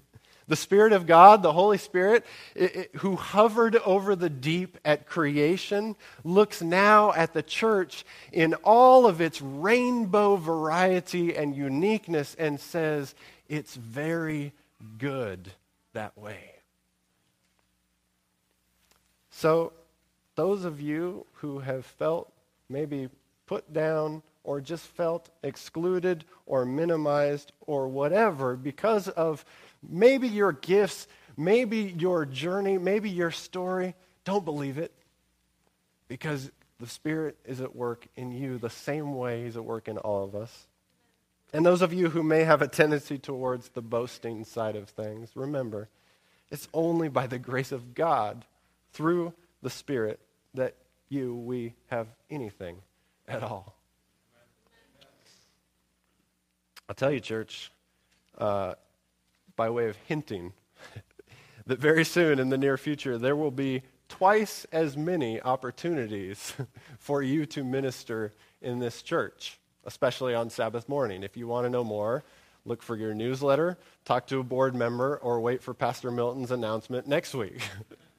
the 0.49 0.55
Spirit 0.55 0.93
of 0.93 1.07
God, 1.07 1.43
the 1.43 1.55
Holy 1.55 1.79
Spirit, 1.79 2.27
it, 2.55 2.77
it, 2.77 2.91
who 2.97 3.17
hovered 3.17 3.77
over 3.77 4.15
the 4.15 4.29
deep 4.29 4.77
at 4.85 5.07
creation, 5.07 5.97
looks 6.25 6.61
now 6.61 7.15
at 7.15 7.33
the 7.33 7.43
church 7.43 8.05
in 8.33 8.53
all 8.65 9.07
of 9.07 9.23
its 9.23 9.41
rainbow 9.41 10.37
variety 10.37 11.35
and 11.35 11.57
uniqueness 11.57 12.37
and 12.39 12.61
says, 12.61 13.15
It's 13.49 13.75
very 13.77 14.53
good 14.99 15.53
that 15.93 16.17
way. 16.17 16.53
So, 19.31 19.73
those 20.35 20.65
of 20.65 20.81
you 20.81 21.27
who 21.35 21.59
have 21.59 21.85
felt 21.85 22.33
maybe 22.69 23.09
put 23.47 23.73
down 23.73 24.23
or 24.45 24.61
just 24.61 24.87
felt 24.87 25.31
excluded 25.43 26.25
or 26.47 26.65
minimized 26.65 27.53
or 27.67 27.89
whatever 27.89 28.57
because 28.57 29.09
of 29.09 29.45
maybe 29.83 30.29
your 30.29 30.53
gifts, 30.53 31.09
maybe 31.37 31.95
your 31.99 32.25
journey, 32.25 32.79
maybe 32.79 33.11
your 33.11 33.31
story, 33.31 33.95
don't 34.25 34.45
believe 34.45 34.79
it 34.79 34.93
because 36.07 36.51
The 36.79 36.87
Spirit 36.87 37.37
is 37.45 37.61
at 37.61 37.75
work 37.75 38.07
in 38.17 38.31
you 38.31 38.59
the 38.59 38.71
same 38.71 39.15
way 39.15 39.43
He's 39.45 39.57
at 39.57 39.65
work 39.65 39.89
in 39.89 39.99
all 39.99 40.25
of 40.25 40.37
us. 40.37 40.68
And 41.53 41.65
those 41.65 41.83
of 41.83 41.93
you 41.93 42.11
who 42.11 42.23
may 42.23 42.45
have 42.45 42.61
a 42.61 42.69
tendency 42.69 43.19
towards 43.19 43.71
the 43.71 43.83
boasting 43.83 44.45
side 44.45 44.77
of 44.77 44.89
things, 44.89 45.31
remember, 45.35 45.89
it's 46.51 46.69
only 46.75 47.09
by 47.09 47.27
the 47.27 47.39
grace 47.39 47.73
of 47.73 47.95
God 47.95 48.45
through 48.93 49.33
the 49.63 49.71
Spirit 49.71 50.21
that 50.55 50.75
you, 51.09 51.35
we 51.35 51.75
have 51.89 52.09
anything 52.31 52.77
at 53.27 53.43
all. 53.43 53.75
I'll 56.89 56.95
tell 56.95 57.13
you, 57.13 57.21
church, 57.21 57.71
uh, 58.39 58.75
by 59.57 59.71
way 59.71 59.89
of 59.89 59.97
hinting, 60.07 60.53
that 61.67 61.79
very 61.79 62.05
soon 62.05 62.39
in 62.39 62.49
the 62.49 62.59
near 62.59 62.77
future 62.77 63.19
there 63.19 63.37
will 63.37 63.51
be 63.51 63.83
twice 64.09 64.67
as 64.73 64.97
many 64.97 65.41
opportunities 65.41 66.55
for 66.99 67.23
you 67.23 67.45
to 67.47 67.63
minister 67.63 68.33
in 68.63 68.79
this 68.79 69.03
church, 69.03 69.59
especially 69.89 70.35
on 70.35 70.51
Sabbath 70.51 70.87
morning. 70.87 71.23
If 71.23 71.35
you 71.35 71.49
want 71.49 71.65
to 71.65 71.71
know 71.71 71.83
more, 71.83 72.23
look 72.67 72.83
for 72.83 72.95
your 72.95 73.15
newsletter, 73.15 73.79
talk 74.05 74.27
to 74.27 74.39
a 74.39 74.43
board 74.43 74.75
member, 74.75 75.17
or 75.17 75.41
wait 75.41 75.63
for 75.63 75.73
Pastor 75.73 76.11
Milton's 76.11 76.51
announcement 76.51 77.09
next 77.09 77.35
week. 77.35 77.63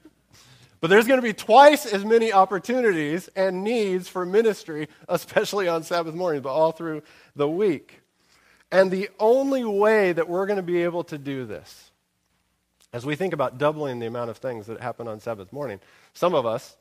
but 0.81 0.89
there's 0.89 1.05
going 1.05 1.19
to 1.19 1.23
be 1.23 1.31
twice 1.31 1.85
as 1.85 2.03
many 2.03 2.33
opportunities 2.33 3.27
and 3.35 3.63
needs 3.63 4.09
for 4.09 4.25
ministry, 4.25 4.87
especially 5.07 5.67
on 5.67 5.83
Sabbath 5.83 6.15
morning, 6.15 6.41
but 6.41 6.49
all 6.49 6.71
through 6.71 7.03
the 7.35 7.47
week. 7.47 8.01
And 8.71 8.89
the 8.89 9.09
only 9.19 9.63
way 9.63 10.11
that 10.11 10.27
we're 10.27 10.47
going 10.47 10.57
to 10.57 10.63
be 10.63 10.81
able 10.81 11.03
to 11.03 11.19
do 11.19 11.45
this, 11.45 11.91
as 12.91 13.05
we 13.05 13.15
think 13.15 13.31
about 13.31 13.59
doubling 13.59 13.99
the 13.99 14.07
amount 14.07 14.31
of 14.31 14.37
things 14.37 14.65
that 14.65 14.81
happen 14.81 15.07
on 15.07 15.19
Sabbath 15.19 15.53
morning, 15.53 15.79
some 16.15 16.33
of 16.33 16.47
us 16.47 16.75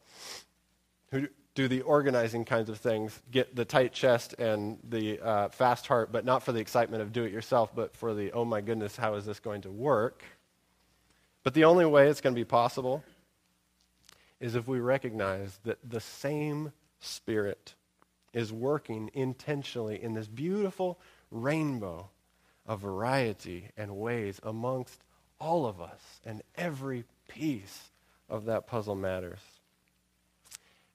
who 1.11 1.29
do 1.59 1.67
the 1.67 1.81
organizing 1.81 2.45
kinds 2.45 2.71
of 2.71 2.79
things 2.79 3.21
get 3.33 3.57
the 3.57 3.65
tight 3.65 3.93
chest 3.93 4.33
and 4.35 4.79
the 4.89 5.19
uh, 5.19 5.49
fast 5.49 5.89
heart, 5.89 6.13
but 6.13 6.25
not 6.25 6.41
for 6.45 6.53
the 6.53 6.61
excitement 6.61 7.03
of 7.03 7.13
do 7.13 7.25
it 7.25 7.33
yourself, 7.33 7.75
but 7.75 7.97
for 7.97 8.15
the, 8.15 8.31
oh 8.31 8.45
my 8.45 8.61
goodness, 8.61 8.97
how 8.97 9.15
is 9.15 9.27
this 9.27 9.41
going 9.41 9.63
to 9.63 9.69
work? 9.69 10.23
But 11.43 11.55
the 11.55 11.65
only 11.65 11.85
way 11.85 12.07
it's 12.07 12.21
going 12.21 12.33
to 12.33 12.41
be 12.41 12.45
possible 12.45 13.03
is 14.39 14.55
if 14.55 14.69
we 14.69 14.79
recognize 14.79 15.59
that 15.65 15.79
the 15.83 15.99
same 15.99 16.71
Spirit 17.01 17.75
is 18.33 18.53
working 18.53 19.11
intentionally 19.13 20.01
in 20.01 20.15
this 20.15 20.29
beautiful 20.29 21.01
rainbow 21.33 22.09
of 22.69 22.79
variety 22.79 23.71
and 23.77 23.97
ways 23.97 24.39
amongst 24.45 25.03
all 25.41 25.67
of 25.67 25.81
us, 25.81 26.21
and 26.25 26.41
every 26.55 27.03
piece 27.27 27.91
of 28.29 28.45
that 28.45 28.69
puzzle 28.69 28.95
matters. 28.95 29.58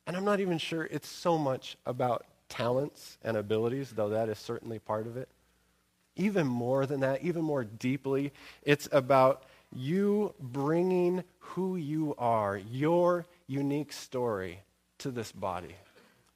And 0.05 0.17
I'm 0.17 0.25
not 0.25 0.39
even 0.39 0.57
sure 0.57 0.87
it's 0.91 1.07
so 1.07 1.37
much 1.37 1.77
about 1.85 2.25
talents 2.49 3.17
and 3.23 3.37
abilities, 3.37 3.91
though 3.91 4.09
that 4.09 4.29
is 4.29 4.37
certainly 4.37 4.79
part 4.79 5.07
of 5.07 5.17
it. 5.17 5.29
Even 6.15 6.45
more 6.45 6.85
than 6.85 6.99
that, 6.99 7.23
even 7.23 7.43
more 7.43 7.63
deeply, 7.63 8.31
it's 8.61 8.87
about 8.91 9.43
you 9.75 10.33
bringing 10.39 11.23
who 11.39 11.75
you 11.77 12.13
are, 12.17 12.57
your 12.57 13.25
unique 13.47 13.91
story, 13.91 14.59
to 14.99 15.09
this 15.09 15.31
body. 15.31 15.75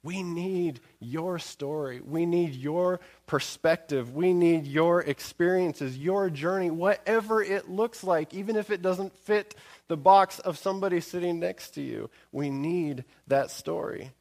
We 0.04 0.22
need 0.22 0.80
your 1.00 1.38
story. 1.38 2.00
We 2.00 2.24
need 2.24 2.54
your 2.54 3.00
perspective. 3.26 4.14
We 4.14 4.32
need 4.32 4.66
your 4.66 5.00
experiences, 5.00 5.98
your 5.98 6.30
journey, 6.30 6.70
whatever 6.70 7.42
it 7.42 7.68
looks 7.68 8.04
like, 8.04 8.32
even 8.32 8.54
if 8.56 8.70
it 8.70 8.80
doesn't 8.80 9.12
fit 9.12 9.56
the 9.88 9.96
box 9.96 10.38
of 10.38 10.56
somebody 10.56 11.00
sitting 11.00 11.40
next 11.40 11.70
to 11.70 11.82
you. 11.82 12.10
We 12.30 12.48
need 12.48 13.04
that 13.26 13.50
story 13.50 14.12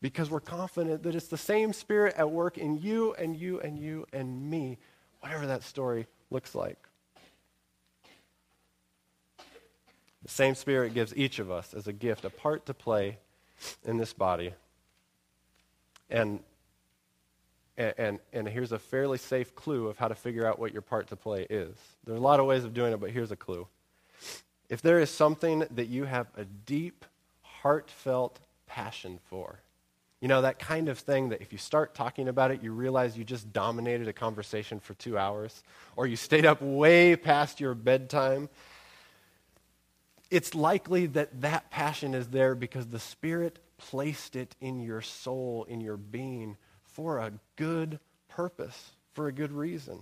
because 0.00 0.30
we're 0.30 0.40
confident 0.40 1.02
that 1.02 1.14
it's 1.14 1.28
the 1.28 1.36
same 1.36 1.74
spirit 1.74 2.14
at 2.16 2.30
work 2.30 2.56
in 2.56 2.78
you 2.80 3.12
and 3.14 3.36
you 3.36 3.60
and 3.60 3.78
you 3.78 4.06
and 4.14 4.50
me, 4.50 4.78
whatever 5.20 5.46
that 5.46 5.62
story 5.62 6.06
looks 6.30 6.54
like. 6.54 6.78
The 10.22 10.30
same 10.30 10.54
spirit 10.54 10.94
gives 10.94 11.14
each 11.16 11.38
of 11.38 11.50
us 11.50 11.74
as 11.74 11.86
a 11.86 11.92
gift 11.92 12.24
a 12.24 12.30
part 12.30 12.64
to 12.66 12.74
play 12.74 13.18
in 13.84 13.98
this 13.98 14.14
body 14.14 14.54
and, 16.12 16.40
and, 17.78 18.18
and 18.32 18.46
here's 18.46 18.70
a 18.70 18.78
fairly 18.78 19.18
safe 19.18 19.54
clue 19.54 19.88
of 19.88 19.98
how 19.98 20.08
to 20.08 20.14
figure 20.14 20.46
out 20.46 20.58
what 20.58 20.72
your 20.72 20.82
part 20.82 21.08
to 21.08 21.16
play 21.16 21.46
is. 21.48 21.74
There's 22.04 22.18
a 22.18 22.22
lot 22.22 22.38
of 22.38 22.46
ways 22.46 22.64
of 22.64 22.74
doing 22.74 22.92
it, 22.92 23.00
but 23.00 23.10
here's 23.10 23.32
a 23.32 23.36
clue. 23.36 23.66
If 24.68 24.82
there 24.82 25.00
is 25.00 25.10
something 25.10 25.64
that 25.70 25.88
you 25.88 26.04
have 26.04 26.28
a 26.36 26.44
deep, 26.44 27.04
heartfelt 27.40 28.38
passion 28.66 29.18
for, 29.24 29.58
you 30.20 30.28
know, 30.28 30.42
that 30.42 30.58
kind 30.58 30.88
of 30.88 30.98
thing 30.98 31.30
that 31.30 31.40
if 31.40 31.50
you 31.50 31.58
start 31.58 31.94
talking 31.94 32.28
about 32.28 32.50
it, 32.50 32.62
you 32.62 32.72
realize 32.72 33.16
you 33.16 33.24
just 33.24 33.52
dominated 33.52 34.06
a 34.06 34.12
conversation 34.12 34.78
for 34.78 34.94
two 34.94 35.18
hours, 35.18 35.62
or 35.96 36.06
you 36.06 36.16
stayed 36.16 36.46
up 36.46 36.60
way 36.60 37.16
past 37.16 37.58
your 37.58 37.74
bedtime. 37.74 38.48
It's 40.30 40.54
likely 40.54 41.06
that 41.06 41.40
that 41.40 41.70
passion 41.70 42.14
is 42.14 42.28
there 42.28 42.54
because 42.54 42.86
the 42.86 43.00
Spirit 43.00 43.58
placed 43.90 44.36
it 44.36 44.54
in 44.60 44.80
your 44.80 45.02
soul, 45.02 45.64
in 45.68 45.80
your 45.80 45.96
being, 45.96 46.56
for 46.84 47.18
a 47.18 47.32
good 47.56 47.98
purpose, 48.28 48.92
for 49.12 49.28
a 49.28 49.32
good 49.32 49.52
reason. 49.52 50.00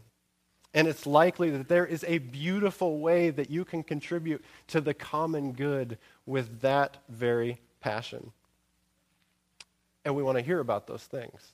And 0.73 0.87
it's 0.87 1.07
likely 1.07 1.51
that 1.51 1.69
there 1.69 1.87
is 1.87 2.05
a 2.07 2.19
beautiful 2.19 3.01
way 3.01 3.31
that 3.31 3.51
you 3.51 3.65
can 3.65 3.83
contribute 3.83 4.45
to 4.69 4.81
the 4.81 4.95
common 4.95 5.53
good 5.53 5.99
with 6.27 6.61
that 6.61 6.99
very 7.09 7.59
passion. 7.81 8.31
And 10.05 10.15
we 10.15 10.23
want 10.23 10.39
to 10.39 10.45
hear 10.45 10.61
about 10.61 10.87
those 10.87 11.03
things. 11.03 11.53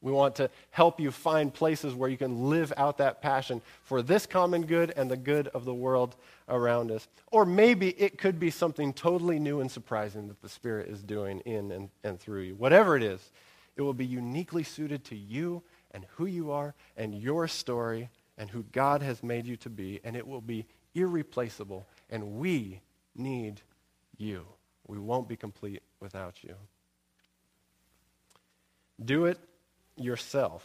We 0.00 0.12
want 0.12 0.36
to 0.36 0.48
help 0.70 1.00
you 1.00 1.10
find 1.10 1.52
places 1.52 1.94
where 1.94 2.08
you 2.08 2.16
can 2.16 2.48
live 2.48 2.72
out 2.76 2.98
that 2.98 3.20
passion 3.20 3.60
for 3.82 4.00
this 4.00 4.26
common 4.26 4.64
good 4.64 4.92
and 4.96 5.10
the 5.10 5.16
good 5.16 5.48
of 5.48 5.64
the 5.64 5.74
world 5.74 6.14
around 6.48 6.92
us. 6.92 7.08
Or 7.32 7.44
maybe 7.44 7.90
it 8.00 8.16
could 8.16 8.38
be 8.38 8.50
something 8.50 8.92
totally 8.92 9.40
new 9.40 9.60
and 9.60 9.70
surprising 9.70 10.28
that 10.28 10.40
the 10.40 10.48
Spirit 10.48 10.88
is 10.88 11.02
doing 11.02 11.40
in 11.40 11.72
and, 11.72 11.88
and 12.04 12.20
through 12.20 12.42
you. 12.42 12.54
Whatever 12.54 12.96
it 12.96 13.02
is, 13.02 13.32
it 13.76 13.82
will 13.82 13.94
be 13.94 14.06
uniquely 14.06 14.62
suited 14.62 15.04
to 15.06 15.16
you 15.16 15.62
and 15.90 16.06
who 16.14 16.26
you 16.26 16.52
are 16.52 16.74
and 16.96 17.20
your 17.20 17.48
story 17.48 18.08
and 18.36 18.48
who 18.48 18.62
God 18.70 19.02
has 19.02 19.24
made 19.24 19.46
you 19.46 19.56
to 19.56 19.70
be, 19.70 20.00
and 20.04 20.14
it 20.16 20.26
will 20.26 20.40
be 20.40 20.64
irreplaceable. 20.94 21.86
And 22.08 22.38
we 22.38 22.80
need 23.16 23.62
you. 24.16 24.46
We 24.86 24.98
won't 24.98 25.28
be 25.28 25.36
complete 25.36 25.82
without 25.98 26.44
you. 26.44 26.54
Do 29.04 29.26
it 29.26 29.38
yourself. 29.98 30.64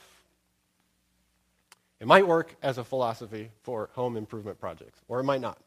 It 1.99 2.07
might 2.07 2.27
work 2.27 2.55
as 2.61 2.77
a 2.77 2.83
philosophy 2.83 3.51
for 3.61 3.89
home 3.93 4.17
improvement 4.17 4.59
projects, 4.59 4.99
or 5.07 5.19
it 5.19 5.23
might 5.23 5.41
not. 5.41 5.57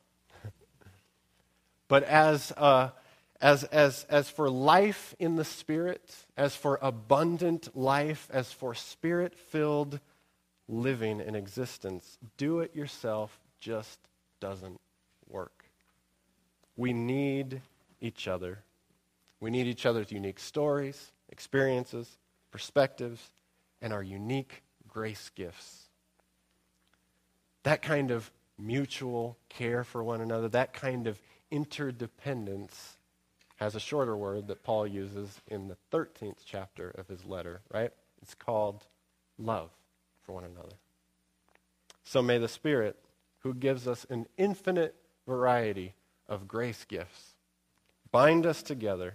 but 1.88 2.02
as, 2.04 2.52
uh, 2.56 2.90
as, 3.40 3.64
as, 3.64 4.04
as 4.10 4.28
for 4.28 4.50
life 4.50 5.14
in 5.18 5.36
the 5.36 5.44
Spirit, 5.44 6.14
as 6.36 6.54
for 6.54 6.78
abundant 6.82 7.74
life, 7.76 8.28
as 8.32 8.52
for 8.52 8.74
spirit 8.74 9.34
filled 9.34 10.00
living 10.68 11.20
in 11.20 11.34
existence, 11.34 12.18
do 12.36 12.60
it 12.60 12.74
yourself 12.74 13.38
just 13.60 13.98
doesn't 14.40 14.80
work. 15.28 15.64
We 16.76 16.92
need 16.92 17.62
each 18.00 18.28
other. 18.28 18.58
We 19.40 19.50
need 19.50 19.66
each 19.66 19.86
other's 19.86 20.12
unique 20.12 20.38
stories, 20.38 21.12
experiences, 21.30 22.18
perspectives, 22.50 23.30
and 23.80 23.92
our 23.92 24.02
unique 24.02 24.62
grace 24.88 25.30
gifts. 25.34 25.88
That 27.62 27.82
kind 27.82 28.10
of 28.10 28.30
mutual 28.58 29.36
care 29.48 29.84
for 29.84 30.02
one 30.02 30.20
another, 30.20 30.48
that 30.50 30.72
kind 30.72 31.06
of 31.06 31.20
interdependence 31.50 32.96
has 33.56 33.74
a 33.74 33.80
shorter 33.80 34.16
word 34.16 34.48
that 34.48 34.62
Paul 34.62 34.86
uses 34.86 35.40
in 35.48 35.68
the 35.68 35.76
13th 35.92 36.38
chapter 36.44 36.90
of 36.90 37.08
his 37.08 37.24
letter, 37.24 37.60
right? 37.72 37.90
It's 38.22 38.34
called 38.34 38.84
love 39.38 39.70
for 40.22 40.32
one 40.32 40.44
another. 40.44 40.76
So 42.04 42.22
may 42.22 42.38
the 42.38 42.48
Spirit, 42.48 42.96
who 43.40 43.54
gives 43.54 43.88
us 43.88 44.06
an 44.10 44.26
infinite 44.36 44.94
variety 45.26 45.94
of 46.28 46.48
grace 46.48 46.84
gifts, 46.84 47.34
bind 48.10 48.46
us 48.46 48.62
together 48.62 49.14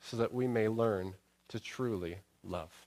so 0.00 0.16
that 0.16 0.34
we 0.34 0.46
may 0.46 0.68
learn 0.68 1.14
to 1.48 1.60
truly 1.60 2.18
love. 2.44 2.85